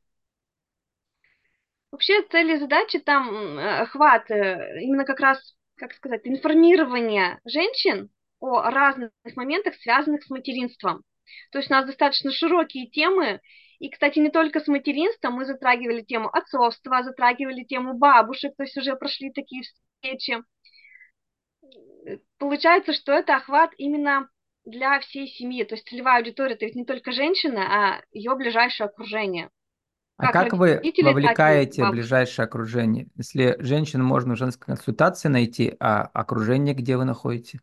Вообще 1.92 2.22
цели 2.24 2.56
и 2.56 2.58
задачи 2.58 2.98
там 2.98 3.56
охват, 3.56 4.28
э, 4.32 4.80
именно 4.82 5.04
как 5.04 5.20
раз, 5.20 5.54
как 5.76 5.92
сказать, 5.94 6.22
информирование 6.24 7.38
женщин 7.44 8.10
о 8.40 8.70
разных 8.70 9.10
моментах, 9.36 9.74
связанных 9.76 10.22
с 10.22 10.30
материнством. 10.30 11.02
То 11.50 11.58
есть 11.58 11.70
у 11.70 11.74
нас 11.74 11.86
достаточно 11.86 12.30
широкие 12.30 12.86
темы, 12.86 13.40
и, 13.78 13.90
кстати, 13.90 14.18
не 14.18 14.30
только 14.30 14.60
с 14.60 14.66
материнством, 14.66 15.34
мы 15.34 15.44
затрагивали 15.44 16.02
тему 16.02 16.28
отцовства, 16.32 17.02
затрагивали 17.02 17.64
тему 17.64 17.94
бабушек, 17.94 18.54
то 18.56 18.64
есть 18.64 18.76
уже 18.76 18.96
прошли 18.96 19.30
такие 19.30 19.62
встречи. 19.62 20.42
Получается, 22.38 22.92
что 22.92 23.12
это 23.12 23.36
охват 23.36 23.70
именно 23.76 24.28
для 24.64 25.00
всей 25.00 25.28
семьи, 25.28 25.64
то 25.64 25.74
есть 25.74 25.88
целевая 25.88 26.18
аудитория, 26.18 26.54
это 26.54 26.64
ведь 26.66 26.74
не 26.74 26.84
только 26.84 27.12
женщина, 27.12 27.62
а 27.62 28.02
ее 28.12 28.34
ближайшее 28.34 28.86
окружение. 28.86 29.50
А 30.16 30.32
как, 30.32 30.50
как 30.50 30.52
вы 30.54 30.80
вовлекаете 31.02 31.88
ближайшее 31.88 32.44
окружение? 32.44 33.06
Если 33.16 33.56
женщину 33.60 34.04
можно 34.04 34.34
в 34.34 34.38
женской 34.38 34.66
консультации 34.66 35.28
найти, 35.28 35.76
а 35.78 36.02
окружение 36.02 36.74
где 36.74 36.96
вы 36.96 37.04
находите? 37.04 37.60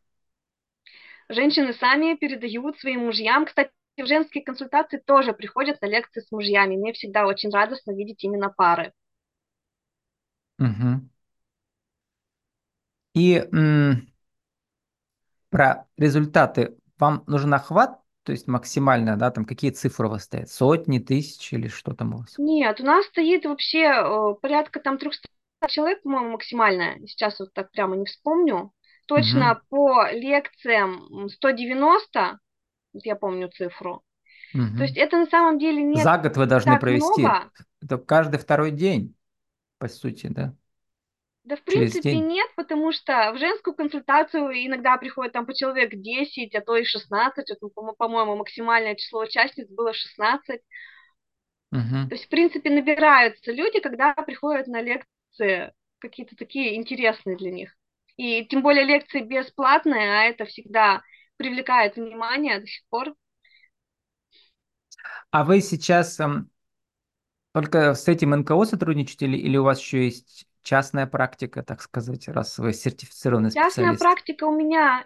Женщины 1.30 1.74
сами 1.74 2.16
передают 2.16 2.80
своим 2.80 3.06
мужьям. 3.06 3.46
Кстати, 3.46 3.72
в 3.98 4.06
женские 4.06 4.44
консультации 4.44 4.98
тоже 4.98 5.34
приходят 5.34 5.82
на 5.82 5.88
лекции 5.88 6.22
с 6.22 6.32
мужьями. 6.32 6.76
Мне 6.76 6.94
всегда 6.94 7.26
очень 7.28 7.50
радостно 7.52 7.92
видеть 7.92 8.24
именно 8.24 8.50
пары. 8.50 8.92
Угу. 10.60 11.02
И 13.14 13.44
м, 13.52 14.08
про 15.50 15.86
результаты. 15.98 16.76
Вам 16.98 17.24
нужен 17.28 17.54
охват, 17.54 18.00
то 18.24 18.32
есть 18.32 18.48
максимально, 18.48 19.18
да, 19.18 19.32
там 19.32 19.46
какие 19.46 19.72
цифры 19.72 20.08
у 20.08 20.12
вас 20.12 20.24
стоят? 20.24 20.50
Сотни, 20.50 21.00
тысячи 21.00 21.56
или 21.56 21.68
что 21.68 21.94
там 21.94 22.14
у 22.14 22.18
вас? 22.20 22.36
Нет, 22.38 22.80
у 22.82 22.84
нас 22.84 23.06
стоит 23.08 23.46
вообще 23.46 23.84
э, 23.84 24.36
порядка 24.42 24.80
там 24.80 24.98
300 24.98 25.28
человек, 25.68 26.02
по-моему, 26.04 26.32
максимальная. 26.32 27.00
Сейчас 27.08 27.40
вот 27.40 27.54
так 27.54 27.72
прямо 27.72 27.96
не 27.96 28.06
вспомню. 28.06 28.72
Точно 29.06 29.54
угу. 29.54 29.62
по 29.70 30.12
лекциям 30.12 31.30
190 31.30 32.40
я 33.04 33.16
помню 33.16 33.50
цифру. 33.50 34.04
Угу. 34.54 34.78
То 34.78 34.84
есть 34.84 34.98
это 34.98 35.18
на 35.18 35.26
самом 35.26 35.60
деле 35.60 35.84
не 35.84 36.02
За 36.02 36.18
год 36.18 36.38
вы 36.38 36.46
должны 36.46 36.80
провести. 36.80 37.22
Много. 37.22 37.52
Это 37.82 37.98
каждый 37.98 38.40
второй 38.40 38.72
день, 38.72 39.16
по 39.78 39.88
сути, 39.88 40.28
да? 40.28 40.54
Да, 41.44 41.58
в 41.58 41.62
принципе, 41.62 42.16
нет, 42.16 42.50
потому 42.56 42.92
что 42.92 43.32
в 43.32 43.38
женскую 43.38 43.76
консультацию 43.76 44.50
иногда 44.66 44.98
приходит 44.98 45.34
там 45.34 45.46
по 45.46 45.54
человек 45.54 45.94
10, 45.94 46.56
а 46.56 46.62
то 46.62 46.76
и 46.76 46.84
16. 46.84 47.52
Это, 47.52 47.68
по-моему, 47.98 48.36
максимальное 48.36 48.96
число 48.96 49.22
участниц 49.22 49.68
было 49.70 49.94
16. 49.94 50.62
Угу. 51.72 51.82
То 52.10 52.16
есть, 52.16 52.26
в 52.26 52.30
принципе, 52.30 52.72
набираются 52.72 53.52
люди, 53.52 53.80
когда 53.80 54.16
приходят 54.16 54.66
на 54.66 54.82
лекции 54.82 55.72
какие-то 56.00 56.36
такие 56.36 56.76
интересные 56.76 57.38
для 57.38 57.52
них. 57.52 57.76
И 58.18 58.46
тем 58.46 58.62
более 58.62 58.86
лекции 58.86 59.22
бесплатные, 59.22 60.10
а 60.12 60.24
это 60.24 60.46
всегда 60.46 61.02
привлекает 61.38 61.96
внимание 61.96 62.60
до 62.60 62.68
сих 62.68 62.84
пор. 62.90 63.14
А 65.32 65.44
вы 65.44 65.62
сейчас 65.62 66.20
эм, 66.20 66.50
только 67.54 67.94
с 67.94 68.08
этим 68.08 68.32
НКО 68.32 68.66
сотрудничаете 68.66 69.26
или, 69.28 69.38
или 69.38 69.58
у 69.58 69.64
вас 69.64 69.80
еще 69.80 70.06
есть 70.06 70.46
частная 70.62 71.08
практика, 71.08 71.64
так 71.64 71.82
сказать, 71.82 72.28
раз 72.28 72.58
вы 72.58 72.74
сертифицированный 72.74 73.52
частная 73.52 73.70
специалист? 73.70 74.02
Частная 74.02 74.16
практика 74.16 74.44
у 74.46 74.52
меня 74.56 75.06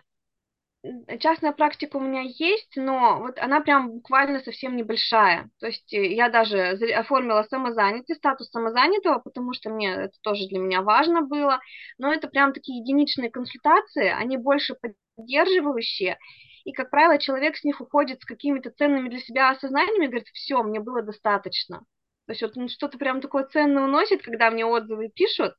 частная 1.20 1.52
практика 1.52 1.98
у 1.98 2.00
меня 2.00 2.22
есть, 2.22 2.76
но 2.78 3.20
вот 3.20 3.38
она 3.40 3.60
прям 3.62 3.92
буквально 3.92 4.40
совсем 4.40 4.76
небольшая. 4.78 5.50
То 5.60 5.68
есть 5.68 5.94
э, 5.94 6.14
я 6.14 6.30
даже 6.30 6.60
оформила 6.96 7.44
самозанятость, 7.44 8.20
статус 8.20 8.50
самозанятого, 8.50 9.20
потому 9.20 9.54
что 9.54 9.70
мне 9.70 9.92
это 9.94 10.18
тоже 10.22 10.48
для 10.48 10.60
меня 10.60 10.82
важно 10.82 11.22
было. 11.22 11.60
Но 11.98 12.14
это 12.14 12.28
прям 12.30 12.54
такие 12.54 12.80
единичные 12.80 13.30
консультации, 13.30 14.08
они 14.08 14.38
больше 14.38 14.76
поддерживающие. 15.18 16.18
И, 16.64 16.72
как 16.72 16.90
правило, 16.90 17.18
человек 17.18 17.58
с 17.58 17.64
них 17.64 17.82
уходит 17.82 18.22
с 18.22 18.26
какими-то 18.26 18.72
ценными 18.72 19.10
для 19.10 19.20
себя 19.20 19.50
осознаниями, 19.50 20.08
говорит, 20.08 20.28
все, 20.34 20.62
мне 20.64 20.80
было 20.80 21.02
достаточно. 21.02 21.80
То 22.26 22.32
есть 22.34 22.42
вот 22.42 22.56
он 22.58 22.70
что-то 22.70 22.98
прям 22.98 23.22
такое 23.22 23.44
ценное 23.46 23.84
уносит, 23.84 24.22
когда 24.22 24.50
мне 24.52 24.66
отзывы 24.66 25.10
пишут, 25.10 25.56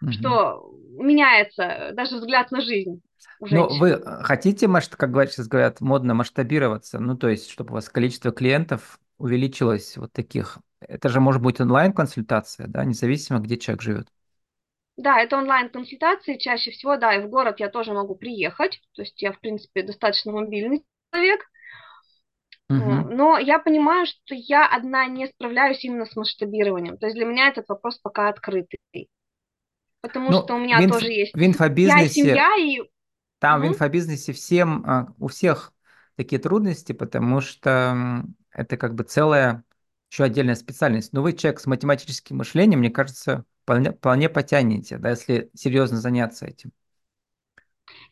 Мгм. 0.00 0.38
что 0.38 0.70
меняется 0.98 1.90
даже 1.94 2.16
взгляд 2.16 2.50
на 2.50 2.60
жизнь 2.60 3.02
у 3.40 3.46
Но 3.50 3.74
вы 3.74 3.90
э, 3.90 4.22
хотите, 4.24 4.66
масш- 4.66 4.96
как 4.96 5.10
говорят, 5.10 5.32
сейчас 5.32 5.48
говорят, 5.48 5.80
модно 5.80 6.14
масштабироваться, 6.14 6.98
ну, 7.00 7.16
то 7.16 7.28
есть, 7.28 7.50
чтобы 7.50 7.70
у 7.72 7.74
вас 7.74 7.88
количество 7.88 8.32
клиентов 8.32 8.98
увеличилось 9.18 9.96
вот 9.96 10.12
таких. 10.12 10.58
Это 10.80 11.08
же 11.08 11.20
может 11.20 11.42
быть 11.42 11.60
онлайн-консультация, 11.60 12.66
да, 12.68 12.84
независимо, 12.84 13.40
где 13.40 13.58
человек 13.58 13.82
живет. 13.82 14.08
Да, 14.96 15.20
это 15.20 15.36
онлайн-консультации 15.36 16.38
чаще 16.38 16.70
всего, 16.70 16.96
да, 16.96 17.14
и 17.14 17.22
в 17.22 17.28
город 17.28 17.60
я 17.60 17.68
тоже 17.68 17.92
могу 17.92 18.14
приехать, 18.14 18.80
то 18.94 19.02
есть 19.02 19.20
я, 19.22 19.32
в 19.32 19.40
принципе, 19.40 19.82
достаточно 19.82 20.32
мобильный 20.32 20.84
человек, 21.12 21.42
Мгм. 22.68 23.12
но 23.16 23.38
я 23.38 23.58
понимаю, 23.58 24.06
что 24.06 24.34
я 24.34 24.66
одна 24.66 25.06
не 25.06 25.26
справляюсь 25.28 25.84
именно 25.84 26.06
с 26.06 26.16
масштабированием, 26.16 26.98
то 26.98 27.06
есть 27.06 27.16
для 27.16 27.26
меня 27.26 27.48
этот 27.48 27.68
вопрос 27.68 27.98
пока 27.98 28.28
открытый, 28.28 28.78
потому 30.00 30.32
Ну, 30.32 30.38
что 30.38 30.54
у 30.54 30.58
в, 30.70 30.78
меня 30.78 30.82
инф- 30.82 31.06
тоже 31.06 31.10
в 31.32 31.42
есть 31.42 31.56
я, 31.80 32.04
инфобизнесе 32.12 32.14
семья 32.14 32.56
и... 32.58 32.80
Там 33.42 33.62
в 33.62 33.66
Мгм. 33.66 33.68
инфобизнесе 33.68 34.32
всем, 34.34 34.84
а, 34.86 35.14
у 35.18 35.28
всех 35.28 35.74
такие 36.16 36.40
трудности, 36.40 36.92
потому 36.92 37.42
что 37.42 38.24
это 38.52 38.78
как 38.78 38.94
бы 38.96 39.04
целая 39.04 39.64
еще 40.12 40.24
отдельная 40.24 40.56
специальность. 40.56 41.12
Но 41.14 41.22
вы 41.22 41.34
человек 41.34 41.60
с 41.60 41.66
математическим 41.66 42.38
мышлением, 42.38 42.80
мне 42.80 42.90
кажется, 42.90 43.44
вполне, 43.64 43.92
вполне 43.92 44.30
потянете, 44.30 44.98
да, 44.98 45.10
если 45.10 45.50
серьезно 45.54 45.98
заняться 45.98 46.46
этим. 46.46 46.72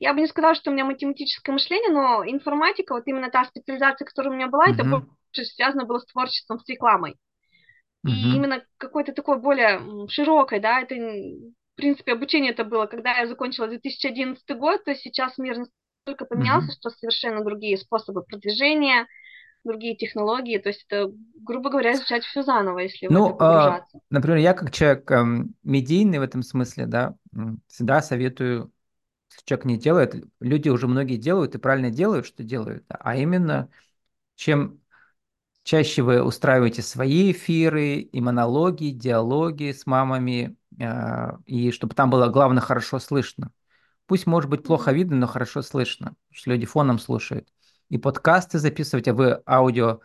Я 0.01 0.15
бы 0.15 0.21
не 0.21 0.27
сказала, 0.27 0.55
что 0.55 0.71
у 0.71 0.75
меня 0.75 0.85
математическое 0.85 1.53
мышление, 1.53 1.91
но 1.93 2.25
информатика, 2.25 2.93
вот 2.95 3.07
именно 3.07 3.31
та 3.31 3.45
специализация, 3.45 4.05
которая 4.07 4.33
у 4.33 4.37
меня 4.37 4.49
была, 4.49 4.71
это 4.71 4.85
больше 4.85 5.07
связано 5.45 5.85
было 5.85 5.99
с 5.99 6.07
творчеством, 6.07 6.59
с 6.61 6.69
рекламой. 6.69 7.17
И 8.07 8.29
Мгм. 8.29 8.35
именно 8.37 8.65
какой-то 8.79 9.13
такой 9.15 9.41
более 9.41 10.09
широкой, 10.11 10.61
да, 10.61 10.83
это, 10.83 10.97
в 10.97 11.60
принципе, 11.81 12.13
обучение 12.13 12.53
это 12.53 12.65
было, 12.65 12.87
когда 12.87 13.19
я 13.19 13.27
закончила 13.27 13.69
2011 13.69 14.55
год, 14.55 14.85
то 14.85 14.95
сейчас 14.95 15.39
мир 15.39 15.59
настолько 15.59 16.27
поменялся, 16.27 16.71
Мгм. 16.71 16.73
что 16.73 16.91
совершенно 16.91 17.45
другие 17.45 17.77
способы 17.79 18.23
продвижения, 18.25 19.07
другие 19.65 19.97
технологии, 19.97 20.59
то 20.59 20.71
есть 20.71 20.87
это, 20.89 21.13
грубо 21.37 21.71
говоря, 21.71 21.95
изучать 21.95 22.25
все 22.25 22.43
заново, 22.43 22.81
если 22.81 23.09
в 23.09 23.15
это 23.15 23.33
Ну, 23.33 23.37
а, 23.41 23.81
например, 24.11 24.39
я 24.39 24.55
как 24.55 24.71
человек 24.71 25.11
эм, 25.11 25.55
медийный 25.65 26.19
в 26.19 26.23
этом 26.23 26.43
смысле, 26.43 26.87
да, 26.87 27.17
всегда 27.67 28.03
советую, 28.03 28.73
если 29.31 29.45
человек 29.47 29.67
не 29.67 29.79
делает, 29.79 30.15
люди 30.41 30.69
уже 30.71 30.89
многие 30.89 31.17
делают 31.17 31.55
и 31.55 31.59
правильно 31.59 31.91
делают, 31.91 32.27
что 32.27 32.45
делают, 32.45 32.85
а 32.89 33.17
именно 33.17 33.71
чем 34.37 34.81
Чаще 35.65 36.03
вы 36.03 36.23
устраиваете 36.23 36.83
свои 36.83 37.33
эфиры 37.33 37.97
и 38.01 38.21
монологи, 38.21 38.91
диалоги 38.91 39.73
с 39.73 39.87
мамами, 39.87 40.57
и 41.47 41.71
чтобы 41.73 41.95
там 41.95 42.11
было, 42.11 42.29
главное, 42.29 42.63
хорошо 42.63 42.99
слышно. 42.99 43.53
Пусть, 44.07 44.27
может 44.27 44.51
быть, 44.51 44.65
плохо 44.65 44.93
видно, 44.93 45.17
но 45.17 45.27
хорошо 45.27 45.63
слышно, 45.63 46.09
потому 46.29 46.35
что 46.35 46.51
люди 46.51 46.67
фоном 46.67 46.99
слушают. 46.99 47.53
И 47.91 47.99
подкасты 47.99 48.59
записывать, 48.59 49.09
а 49.09 49.15
вы 49.15 49.43
аудио, 49.47 50.01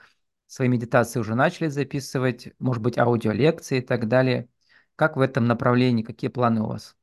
свои 0.47 0.67
медитации 0.69 1.19
уже 1.19 1.35
начали 1.35 1.69
записывать, 1.69 2.49
может 2.59 2.83
быть, 2.83 2.97
аудиолекции 2.97 3.79
и 3.79 3.81
так 3.81 4.07
далее. 4.09 4.49
Как 4.95 5.17
в 5.17 5.21
этом 5.21 5.45
направлении, 5.45 6.03
какие 6.03 6.29
планы 6.29 6.61
у 6.63 6.67
вас? 6.67 6.95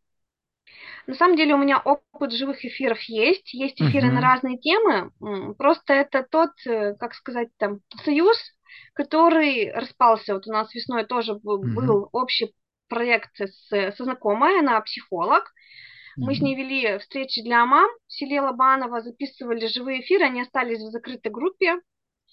На 1.07 1.15
самом 1.15 1.37
деле 1.37 1.55
у 1.55 1.59
меня 1.59 1.79
опыт 1.85 2.33
живых 2.33 2.65
эфиров 2.65 3.01
есть, 3.03 3.53
есть 3.55 3.81
эфиры 3.81 4.11
на 4.11 4.21
Угу, 4.21 4.33
разные 4.33 4.59
темы, 4.59 5.11
просто 5.57 5.95
это 5.95 6.23
тот, 6.29 6.51
э, 6.67 6.95
как 6.95 7.15
сказать, 7.15 7.49
там, 7.59 7.81
союз, 8.05 8.37
который 8.95 9.71
распался. 9.73 10.35
Вот 10.35 10.47
у 10.47 10.53
нас 10.53 10.73
весной 10.75 11.05
тоже 11.05 11.35
б- 11.35 11.57
угу, 11.63 11.99
был 11.99 12.09
общий 12.13 12.53
проект 12.89 13.41
с, 13.41 13.69
со 13.69 14.05
знакомой, 14.05 14.59
она 14.59 14.81
психолог. 14.81 15.53
Мы 16.17 16.35
с 16.35 16.41
ней 16.41 16.55
вели 16.55 16.99
встречи 16.99 17.43
для 17.43 17.65
мам 17.65 17.89
в 18.07 18.13
селе 18.13 18.43
Лобаново, 18.43 19.01
записывали 19.01 19.67
живые 19.67 20.03
эфиры, 20.03 20.25
они 20.25 20.43
остались 20.43 20.81
в 20.81 20.91
закрытой 20.91 21.31
группе, 21.31 21.77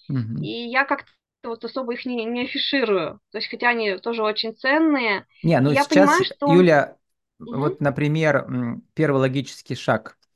угу. 0.08 0.42
и 0.42 0.68
я 0.68 0.84
как-то 0.84 1.10
вот 1.44 1.64
особо 1.64 1.94
их 1.94 2.04
не, 2.04 2.26
не 2.26 2.42
афиширую, 2.42 3.20
то 3.30 3.38
есть 3.38 3.48
хотя 3.48 3.70
они 3.70 3.96
тоже 3.96 4.22
очень 4.22 4.54
ценные. 4.54 5.24
Не, 5.42 5.58
ну 5.60 5.70
я 5.70 5.84
сейчас, 5.84 5.88
понимаю, 5.88 6.24
что... 6.24 6.52
Юля, 6.52 6.96
Мгм, 7.38 7.58
вот, 7.58 7.80
например, 7.80 8.46
первый 8.94 9.18
логический 9.18 9.74
шаг– 9.74 10.18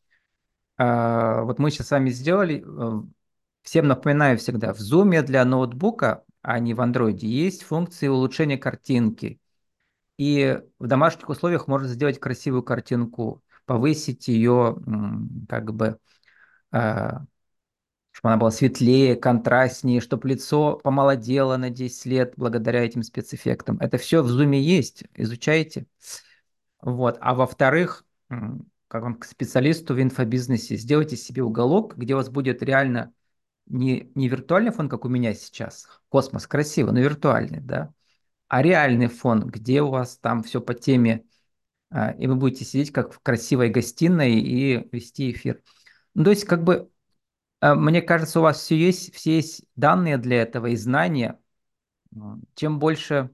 А, 0.77 1.43
Вот 1.43 1.59
мы 1.59 1.71
сейчас 1.71 1.89
с 1.89 1.91
вами 1.93 2.11
сделали, 2.11 2.65
э, 2.67 3.03
всем 3.63 3.87
напоминаю 3.87 4.39
всегда, 4.39 4.73
в 4.75 4.79
Zoom 4.79 5.23
для 5.23 5.45
ноутбука, 5.45 6.25
а 6.43 6.59
не 6.59 6.75
в 6.75 6.81
Android, 6.81 7.19
есть 7.19 7.63
функции 7.63 8.09
улучшения 8.09 8.59
картинки. 8.59 9.39
И 10.17 10.61
в 10.79 10.87
домашних 10.87 11.29
условиях 11.29 11.67
можно 11.67 11.89
сделать 11.89 12.21
красивую 12.21 12.63
картинку, 12.63 13.43
повысить 13.67 14.29
ее, 14.29 14.77
как 15.49 15.73
бы, 15.73 15.99
а, 16.71 17.25
чтобы 18.13 18.33
она 18.33 18.37
была 18.37 18.51
светлее, 18.51 19.17
контрастнее, 19.17 20.01
чтобы 20.01 20.29
лицо 20.29 20.77
помолодело 20.77 21.57
на 21.57 21.71
10 21.71 22.07
лет 22.07 22.35
благодаря 22.37 22.85
этим 22.85 23.03
спецэффектам. 23.03 23.79
Это 23.81 23.99
все 23.99 24.23
в 24.23 24.29
Zoom 24.29 24.55
есть, 24.55 25.05
изучайте. 25.15 25.87
Вот. 26.81 27.17
А 27.21 27.35
во-вторых, 27.35 28.05
как 28.89 29.03
вам 29.03 29.17
к 29.17 29.25
специалисту 29.25 29.95
в 29.95 30.01
инфобизнесе, 30.01 30.77
сделайте 30.77 31.17
себе 31.17 31.43
уголок, 31.43 31.97
где 31.97 32.15
у 32.15 32.19
вас 32.19 32.29
будет 32.29 32.63
реально 32.63 33.13
не, 33.67 34.13
не 34.15 34.29
виртуальный 34.29 34.71
фон, 34.71 34.89
как 34.89 35.05
у 35.05 35.09
меня 35.09 35.35
сейчас, 35.35 35.89
космос 36.09 36.47
красиво, 36.47 36.93
но 36.93 37.01
виртуальный, 37.01 37.61
да, 37.61 37.93
а 38.55 38.63
реальный 38.63 39.09
фон, 39.09 39.49
где 39.49 39.83
у 39.83 39.91
вас 39.91 40.17
там 40.17 40.45
все 40.45 40.61
по 40.61 40.75
теме, 40.75 41.25
а, 41.91 42.13
и 42.13 42.29
вы 42.29 42.37
будете 42.37 42.65
сидеть 42.65 42.93
как 42.93 43.13
в 43.13 43.19
красивой 43.19 43.69
гостиной 43.69 44.35
и 44.35 44.89
вести 44.93 45.33
эфир. 45.33 45.61
Ну, 46.15 46.23
то 46.23 46.31
есть, 46.31 46.45
как 46.45 46.63
бы, 46.63 46.89
а, 47.59 47.75
мне 47.75 48.01
кажется, 48.01 48.39
у 48.39 48.45
вас 48.45 48.61
все 48.61 48.77
есть, 48.77 49.13
все 49.13 49.35
есть 49.35 49.65
данные 49.75 50.19
для 50.19 50.41
этого 50.43 50.69
и 50.69 50.77
знания. 50.77 51.41
Чем 52.55 52.79
больше 52.79 53.31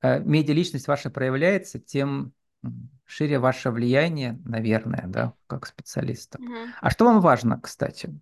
э, 0.00 0.20
медиаличность 0.20 0.86
ваша 0.86 1.10
проявляется, 1.10 1.80
тем 1.80 2.32
шире 3.04 3.40
ваше 3.40 3.72
влияние, 3.72 4.38
наверное, 4.44 5.06
да, 5.08 5.34
как 5.48 5.66
специалиста. 5.66 6.38
мгм. 6.38 6.72
А 6.80 6.90
что 6.90 7.04
вам 7.04 7.20
важно, 7.20 7.60
кстати? 7.60 8.16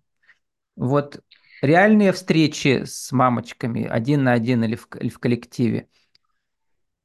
Вот 0.75 1.21
реальные 1.61 2.13
встречи 2.13 2.81
с 2.83 3.11
мамочками 3.11 3.85
один 3.85 4.23
на 4.23 4.33
один 4.33 4.63
или 4.63 4.75
в, 4.75 4.87
или 4.99 5.09
в 5.09 5.19
коллективе, 5.19 5.87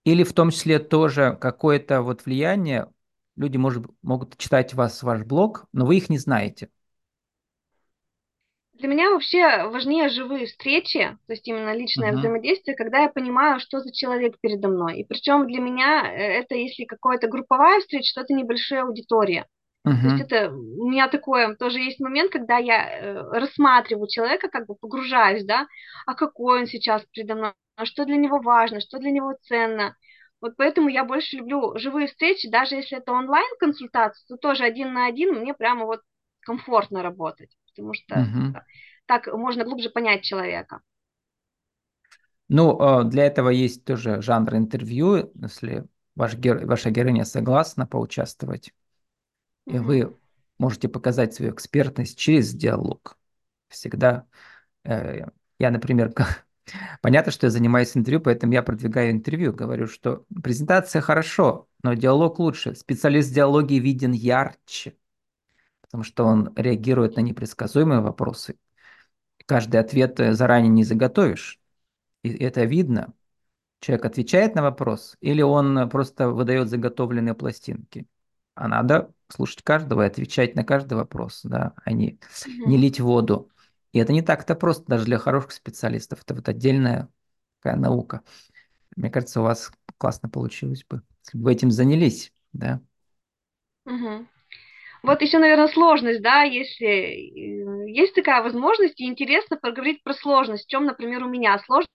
или 0.05 0.25
в 0.25 0.33
том 0.33 0.51
числе 0.51 0.79
тоже 0.79 1.37
какое-то 1.41 2.03
вот 2.03 2.25
влияние, 2.27 2.89
люди 3.37 3.57
может, 3.57 3.87
могут 4.03 4.37
читать 4.39 4.75
вас, 4.75 5.03
ваш 5.03 5.25
блог, 5.25 5.67
но 5.73 5.87
вы 5.87 5.97
их 5.99 6.09
не 6.11 6.19
знаете. 6.19 6.71
Для 8.75 8.89
меня 8.89 9.11
вообще 9.11 9.65
важнее 9.69 10.09
живые 10.09 10.47
встречи, 10.47 11.17
то 11.27 11.33
есть 11.33 11.47
именно 11.47 11.75
личное 11.77 12.13
Мгм. 12.13 12.15
взаимодействие, 12.15 12.75
когда 12.77 13.01
я 13.03 13.09
понимаю, 13.11 13.61
что 13.61 13.81
за 13.81 13.93
человек 13.93 14.37
передо 14.41 14.69
мной. 14.69 15.01
И 15.01 15.05
причем 15.05 15.47
для 15.47 15.61
меня 15.61 16.03
э, 16.11 16.41
это, 16.41 16.55
если 16.55 16.85
какая-то 16.85 17.29
групповая 17.29 17.81
встреча, 17.81 18.13
то 18.15 18.23
это 18.23 18.33
небольшая 18.33 18.85
аудитория. 18.85 19.47
То 20.03 20.09
есть 20.09 20.21
это 20.21 20.51
у 20.53 20.89
меня 20.91 21.09
такое 21.09 21.55
тоже 21.57 21.81
есть 21.81 22.01
момент, 22.01 22.33
когда 22.33 22.59
я 22.59 22.91
э, 23.01 23.15
рассматриваю 23.39 24.09
человека, 24.09 24.49
как 24.51 24.67
бы 24.67 24.77
погружаюсь, 24.77 25.45
да, 25.45 25.67
а 26.07 26.15
какой 26.15 26.61
он 26.63 26.67
сейчас 26.67 27.05
передо 27.13 27.35
мной, 27.37 27.53
что 27.87 28.05
для 28.05 28.17
него 28.17 28.41
важно, 28.41 28.81
что 28.81 28.99
для 28.99 29.11
него 29.11 29.35
ценно. 29.43 29.97
Вот 30.41 30.57
поэтому 30.57 30.89
я 30.89 31.05
больше 31.05 31.37
люблю 31.37 31.77
живые 31.79 32.07
встречи, 32.09 32.49
даже 32.51 32.77
если 32.77 32.99
это 32.99 33.13
онлайн-консультация, 33.13 34.25
то 34.29 34.37
тоже 34.37 34.65
один 34.65 34.93
на 34.95 35.07
один 35.07 35.35
мне 35.41 35.55
прямо 35.55 35.85
вот 35.87 36.01
комфортно 36.41 37.03
работать, 37.03 37.51
потому 37.69 37.95
что 37.95 38.27
Мгм. 38.27 38.61
так 39.07 39.27
можно 39.29 39.65
глубже 39.65 39.91
понять 39.91 40.23
человека. 40.25 40.81
Ну, 42.49 42.79
э, 43.03 43.05
для 43.09 43.25
этого 43.27 43.49
есть 43.51 43.85
тоже 43.85 44.21
жанр 44.23 44.57
интервью, 44.57 45.31
если 45.35 45.87
ваш 46.17 46.35
гер- 46.37 46.67
ваша 46.67 46.91
героиня 46.91 47.25
согласна 47.25 47.87
поучаствовать. 47.87 48.75
И 49.69 49.79
Мгм. 49.79 49.81
вы 49.81 50.17
можете 50.59 50.89
показать 50.89 51.35
свою 51.35 51.53
экспертность 51.55 52.19
через 52.19 52.55
диалог. 52.55 53.19
Всегда. 53.69 54.27
э, 54.85 55.27
Я, 55.59 55.71
например, 55.73 56.13
понятно, 57.03 57.33
что 57.33 57.47
я 57.47 57.51
занимаюсь 57.51 57.97
интервью, 57.97 58.21
поэтому 58.21 58.53
я 58.53 58.63
продвигаю 58.63 59.11
интервью. 59.11 59.53
Говорю, 59.53 59.87
что 59.87 60.25
презентация 60.43 61.03
хорошо, 61.03 61.69
но 61.83 61.95
диалог 61.95 62.39
лучше. 62.39 62.75
Специалист 62.75 63.31
в 63.31 63.35
диалоге 63.35 63.79
виден 63.79 64.13
ярче, 64.13 64.97
потому 65.83 66.05
что 66.05 66.25
он 66.25 66.53
реагирует 66.57 67.17
на 67.17 67.21
непредсказуемые 67.21 68.01
вопросы. 68.01 68.57
Каждый 69.47 69.81
ответ 69.81 70.21
э, 70.21 70.33
заранее 70.33 70.71
не 70.71 70.85
заготовишь. 70.85 71.61
И 72.23 72.31
это 72.31 72.65
видно. 72.65 73.13
Человек 73.81 74.05
отвечает 74.05 74.55
на 74.55 74.63
вопрос, 74.63 75.17
или 75.21 75.43
он 75.43 75.89
просто 75.89 76.29
выдает 76.29 76.69
заготовленные 76.69 77.35
пластинки. 77.35 78.07
А 78.55 78.69
надо 78.69 79.11
слушать 79.29 79.63
каждого 79.63 80.03
и 80.03 80.07
отвечать 80.07 80.55
на 80.55 80.65
каждый 80.65 80.95
вопрос, 80.95 81.41
да, 81.45 81.73
а 81.83 81.93
не, 81.93 82.19
не 82.67 82.77
лить 82.77 83.01
воду. 83.01 83.51
И 83.93 83.99
это 83.99 84.13
не 84.13 84.23
так-то 84.23 84.55
просто 84.55 84.85
даже 84.87 85.05
для 85.05 85.19
хороших 85.19 85.53
специалистов. 85.53 86.23
Это 86.23 86.35
вот 86.35 86.49
отдельная 86.49 87.09
такая 87.61 87.79
наука. 87.79 88.23
Мне 88.97 89.11
кажется, 89.11 89.41
у 89.41 89.45
вас 89.45 89.73
классно 89.99 90.29
получилось 90.29 90.85
бы, 90.89 91.03
если 91.25 91.39
бы 91.39 91.45
вы 91.45 91.53
этим 91.53 91.71
занялись. 91.71 92.33
да? 92.53 92.81
Угу. 93.87 94.27
Вот 95.03 95.23
еще, 95.23 95.39
наверное, 95.39 95.69
сложность, 95.69 96.23
да, 96.23 96.43
если 96.43 96.87
э, 96.87 97.91
есть 97.91 98.15
такая 98.15 98.43
возможность, 98.43 99.01
и 99.01 99.07
интересно 99.07 99.57
поговорить 99.57 100.03
про 100.03 100.13
сложность, 100.13 100.67
в 100.67 100.69
чем, 100.69 100.85
например, 100.85 101.25
у 101.25 101.29
меня 101.29 101.59
сложность 101.61 101.89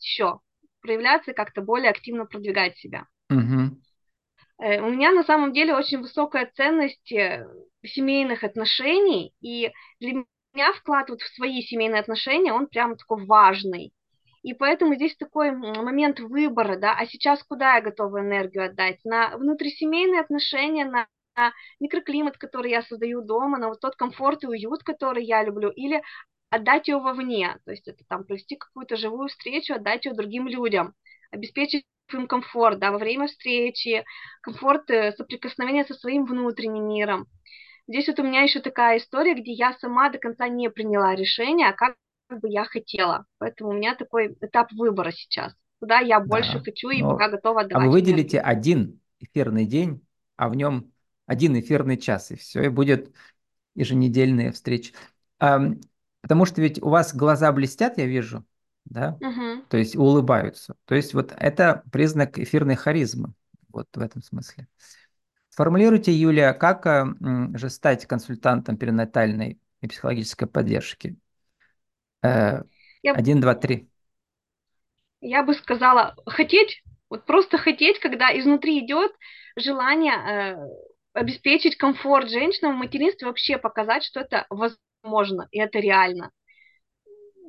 еще 0.00 0.40
проявляться 0.80 1.32
и 1.32 1.34
как-то 1.34 1.62
более 1.62 1.90
активно 1.90 2.26
продвигать 2.26 2.76
себя. 2.78 3.06
Угу. 3.30 3.80
У 4.58 4.90
меня 4.90 5.10
на 5.10 5.24
самом 5.24 5.52
деле 5.52 5.74
очень 5.74 5.98
высокая 5.98 6.50
ценность 6.54 7.10
э, 7.10 7.44
семейных 7.84 8.44
отношений, 8.44 9.34
и 9.40 9.72
для 9.98 10.24
меня 10.54 10.72
вклад 10.72 11.10
вот 11.10 11.20
в 11.20 11.34
свои 11.34 11.62
семейные 11.62 12.00
отношения, 12.00 12.52
он 12.52 12.66
прям 12.66 12.96
такой 12.96 13.24
важный. 13.26 13.92
И 14.42 14.52
поэтому 14.52 14.94
здесь 14.94 15.16
такой 15.16 15.52
момент 15.52 16.20
выбора, 16.20 16.76
да, 16.76 16.94
а 16.94 17.06
сейчас 17.06 17.42
куда 17.42 17.76
я 17.76 17.80
готова 17.80 18.20
энергию 18.20 18.66
отдать? 18.66 18.98
На 19.04 19.36
внутрисемейные 19.36 20.20
отношения, 20.20 20.84
на 20.84 21.06
микроклимат, 21.80 22.36
который 22.36 22.70
я 22.70 22.82
создаю 22.82 23.22
дома, 23.22 23.58
на 23.58 23.68
вот 23.68 23.80
тот 23.80 23.96
комфорт 23.96 24.44
и 24.44 24.46
уют, 24.46 24.82
который 24.82 25.24
я 25.24 25.42
люблю, 25.42 25.70
или 25.70 26.02
отдать 26.50 26.88
ее 26.88 26.98
вовне, 26.98 27.58
то 27.64 27.72
есть 27.72 27.88
это 27.88 28.04
там 28.08 28.24
провести 28.24 28.56
какую-то 28.56 28.96
живую 28.96 29.28
встречу, 29.28 29.74
отдать 29.74 30.04
ее 30.04 30.12
другим 30.12 30.46
людям, 30.46 30.94
обеспечить 31.32 31.84
им 32.12 32.28
комфорт, 32.28 32.78
да, 32.78 32.92
во 32.92 32.98
время 32.98 33.26
встречи, 33.26 34.04
комфорт 34.42 34.88
э, 34.90 35.12
соприкосновения 35.12 35.84
со 35.84 35.94
своим 35.94 36.26
внутренним 36.26 36.86
миром. 36.86 37.26
Здесь 37.86 38.08
вот 38.08 38.18
у 38.18 38.22
меня 38.22 38.42
еще 38.42 38.60
такая 38.60 38.98
история, 38.98 39.34
где 39.34 39.52
я 39.52 39.74
сама 39.74 40.10
до 40.10 40.18
конца 40.18 40.48
не 40.48 40.70
приняла 40.70 41.14
решение, 41.14 41.68
а 41.68 41.72
как 41.72 41.96
бы 42.30 42.48
я 42.48 42.64
хотела. 42.64 43.26
Поэтому 43.38 43.70
у 43.70 43.72
меня 43.74 43.94
такой 43.94 44.36
этап 44.40 44.72
выбора 44.72 45.12
сейчас. 45.12 45.54
Куда 45.80 45.98
я 45.98 46.20
больше 46.20 46.54
да. 46.54 46.60
хочу 46.60 46.88
и 46.88 47.02
Но... 47.02 47.10
пока 47.12 47.28
готова 47.28 47.62
отдавать. 47.62 47.84
А 47.84 47.86
вы 47.86 47.92
выделите 47.92 48.38
энергию. 48.38 48.50
один 48.50 49.00
эфирный 49.20 49.66
день, 49.66 50.06
а 50.36 50.48
в 50.48 50.54
нем 50.54 50.92
один 51.26 51.58
эфирный 51.58 51.98
час, 51.98 52.30
и 52.30 52.36
все, 52.36 52.62
и 52.62 52.68
будет 52.68 53.12
еженедельные 53.74 54.52
встречи. 54.52 54.94
Потому 55.38 56.46
что 56.46 56.62
ведь 56.62 56.82
у 56.82 56.88
вас 56.88 57.14
глаза 57.14 57.52
блестят, 57.52 57.98
я 57.98 58.06
вижу, 58.06 58.46
да? 58.86 59.18
Угу. 59.20 59.64
То 59.68 59.76
есть 59.76 59.94
улыбаются. 59.94 60.74
То 60.86 60.94
есть 60.94 61.12
вот 61.12 61.34
это 61.36 61.82
признак 61.92 62.38
эфирной 62.38 62.76
харизмы, 62.76 63.34
вот 63.68 63.88
в 63.94 64.00
этом 64.00 64.22
смысле. 64.22 64.68
Сформулируйте, 65.54 66.10
Юлия, 66.10 66.52
как 66.52 66.84
же 67.56 67.70
стать 67.70 68.06
консультантом 68.06 68.76
перинатальной 68.76 69.60
и 69.82 69.86
психологической 69.86 70.48
поддержки? 70.48 71.16
Э, 72.24 72.62
один, 73.04 73.40
два, 73.40 73.54
три. 73.54 73.88
Я 75.20 75.44
бы 75.44 75.54
сказала, 75.54 76.16
хотеть, 76.26 76.82
вот 77.08 77.24
просто 77.24 77.56
хотеть, 77.56 78.00
когда 78.00 78.36
изнутри 78.36 78.84
идет 78.84 79.12
желание 79.54 80.14
э, 80.14 80.56
обеспечить 81.12 81.76
комфорт 81.76 82.28
женщинам 82.30 82.74
в 82.74 82.78
материнстве, 82.78 83.28
вообще 83.28 83.56
показать, 83.56 84.02
что 84.02 84.18
это 84.18 84.46
возможно 84.50 85.46
и 85.52 85.60
это 85.60 85.78
реально. 85.78 86.32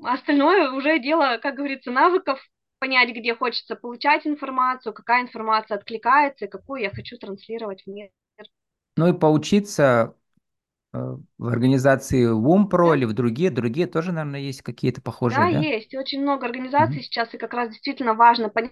Остальное 0.04 0.70
уже 0.74 1.00
дело, 1.00 1.40
как 1.42 1.56
говорится, 1.56 1.90
навыков, 1.90 2.40
понять, 2.80 3.16
где 3.16 3.36
хочется 3.36 3.76
получать 3.76 4.26
информацию, 4.28 4.94
какая 4.94 5.24
информация 5.24 5.78
откликается 5.78 6.46
и 6.46 6.50
какую 6.50 6.82
я 6.82 6.90
хочу 6.90 7.18
транслировать 7.18 7.84
в 7.84 7.88
мир. 7.88 8.10
Ну 8.98 9.08
и 9.08 9.14
поучиться 9.14 10.16
э, 10.94 10.98
в 11.38 11.48
организации 11.48 12.32
WUMPRO 12.32 12.90
да. 12.90 12.96
или 12.96 13.06
в 13.06 13.14
другие, 13.14 13.50
другие 13.50 13.88
тоже, 13.88 14.12
наверное, 14.12 14.40
есть 14.40 14.62
какие-то 14.62 15.02
похожие, 15.02 15.40
да? 15.40 15.52
Да, 15.52 15.60
есть. 15.60 15.94
Очень 15.96 16.22
много 16.22 16.46
организаций 16.46 17.00
mm-hmm. 17.00 17.02
сейчас, 17.02 17.34
и 17.34 17.38
как 17.38 17.54
раз 17.54 17.70
действительно 17.72 18.14
важно 18.14 18.50
понять, 18.50 18.72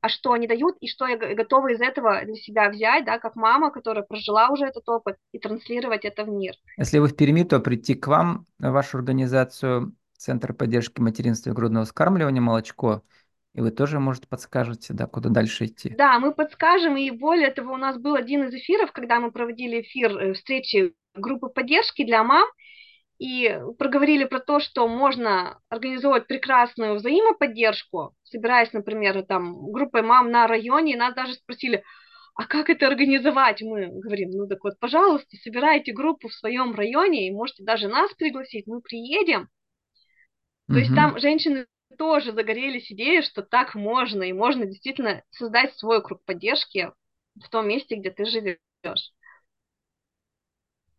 а 0.00 0.08
что 0.08 0.32
они 0.32 0.46
дают 0.46 0.76
и 0.80 0.88
что 0.88 1.06
я 1.06 1.16
готова 1.16 1.72
из 1.72 1.80
этого 1.80 2.24
для 2.24 2.34
себя 2.34 2.70
взять, 2.70 3.04
да, 3.04 3.18
как 3.18 3.36
мама, 3.36 3.70
которая 3.70 4.04
прожила 4.04 4.48
уже 4.48 4.64
этот 4.64 4.88
опыт, 4.88 5.16
и 5.32 5.38
транслировать 5.38 6.04
это 6.04 6.24
в 6.24 6.28
мир. 6.28 6.54
Если 6.78 6.98
вы 6.98 7.08
в 7.08 7.16
Перми, 7.16 7.42
то 7.42 7.60
прийти 7.60 7.94
к 7.94 8.06
вам, 8.06 8.46
в 8.58 8.70
вашу 8.70 8.96
организацию, 8.96 9.94
Центр 10.18 10.52
поддержки 10.52 11.00
материнства 11.00 11.50
и 11.50 11.52
грудного 11.52 11.84
вскармливания 11.84 12.40
«Молочко», 12.40 13.02
и 13.58 13.60
вы 13.60 13.72
тоже, 13.72 13.98
может, 13.98 14.28
подскажете, 14.28 14.94
да, 14.94 15.08
куда 15.08 15.30
дальше 15.30 15.64
идти? 15.64 15.88
Да, 15.98 16.20
мы 16.20 16.32
подскажем, 16.32 16.96
и 16.96 17.10
более 17.10 17.50
того, 17.50 17.74
у 17.74 17.76
нас 17.76 17.98
был 17.98 18.14
один 18.14 18.44
из 18.44 18.54
эфиров, 18.54 18.92
когда 18.92 19.18
мы 19.18 19.32
проводили 19.32 19.80
эфир 19.80 20.16
э, 20.16 20.32
встречи 20.34 20.94
группы 21.16 21.48
поддержки 21.48 22.04
для 22.04 22.22
мам, 22.22 22.46
и 23.18 23.58
проговорили 23.76 24.26
про 24.26 24.38
то, 24.38 24.60
что 24.60 24.86
можно 24.86 25.58
организовать 25.70 26.28
прекрасную 26.28 26.94
взаимоподдержку, 26.94 28.14
собираясь, 28.22 28.72
например, 28.72 29.24
там, 29.24 29.72
группой 29.72 30.02
мам 30.02 30.30
на 30.30 30.46
районе, 30.46 30.92
и 30.92 30.96
нас 30.96 31.16
даже 31.16 31.34
спросили, 31.34 31.82
а 32.36 32.44
как 32.44 32.70
это 32.70 32.86
организовать? 32.86 33.60
Мы 33.60 33.88
говорим, 33.88 34.30
ну 34.30 34.46
так 34.46 34.62
вот, 34.62 34.78
пожалуйста, 34.78 35.36
собирайте 35.42 35.92
группу 35.92 36.28
в 36.28 36.34
своем 36.34 36.76
районе, 36.76 37.26
и 37.26 37.34
можете 37.34 37.64
даже 37.64 37.88
нас 37.88 38.14
пригласить, 38.14 38.68
мы 38.68 38.80
приедем. 38.82 39.48
То 40.68 40.76
есть 40.76 40.94
там 40.94 41.18
женщины 41.18 41.66
тоже 41.96 42.32
загорелись 42.32 42.90
идеей, 42.92 43.22
что 43.22 43.42
так 43.42 43.74
можно, 43.74 44.22
и 44.22 44.32
можно 44.32 44.66
действительно 44.66 45.22
создать 45.30 45.74
свой 45.76 46.02
круг 46.02 46.22
поддержки 46.24 46.92
в 47.36 47.48
том 47.48 47.68
месте, 47.68 47.96
где 47.96 48.10
ты 48.10 48.24
живешь. 48.24 49.12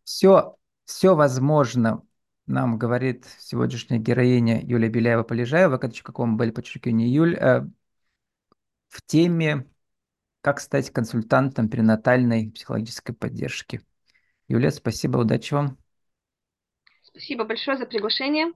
Все, 0.04 0.56
все 0.84 1.14
возможно 1.14 2.02
нам 2.46 2.78
говорит 2.78 3.26
сегодняшняя 3.38 3.98
героиня 3.98 4.60
Юлия 4.60 4.88
Беляева-Полежаева, 4.88 5.78
каком 5.78 6.36
были 6.36 6.50
подчеркивание 6.50 7.12
Юль, 7.12 7.36
э, 7.36 7.62
в 8.88 9.02
теме 9.06 9.66
«Как 10.42 10.60
стать 10.60 10.90
консультантом 10.90 11.68
перинатальной 11.68 12.50
психологической 12.50 13.14
поддержки». 13.14 13.82
Юлия, 14.48 14.70
спасибо, 14.70 15.18
удачи 15.18 15.54
вам. 15.54 15.78
Спасибо 17.02 17.44
большое 17.44 17.76
за 17.76 17.84
приглашение. 17.84 18.52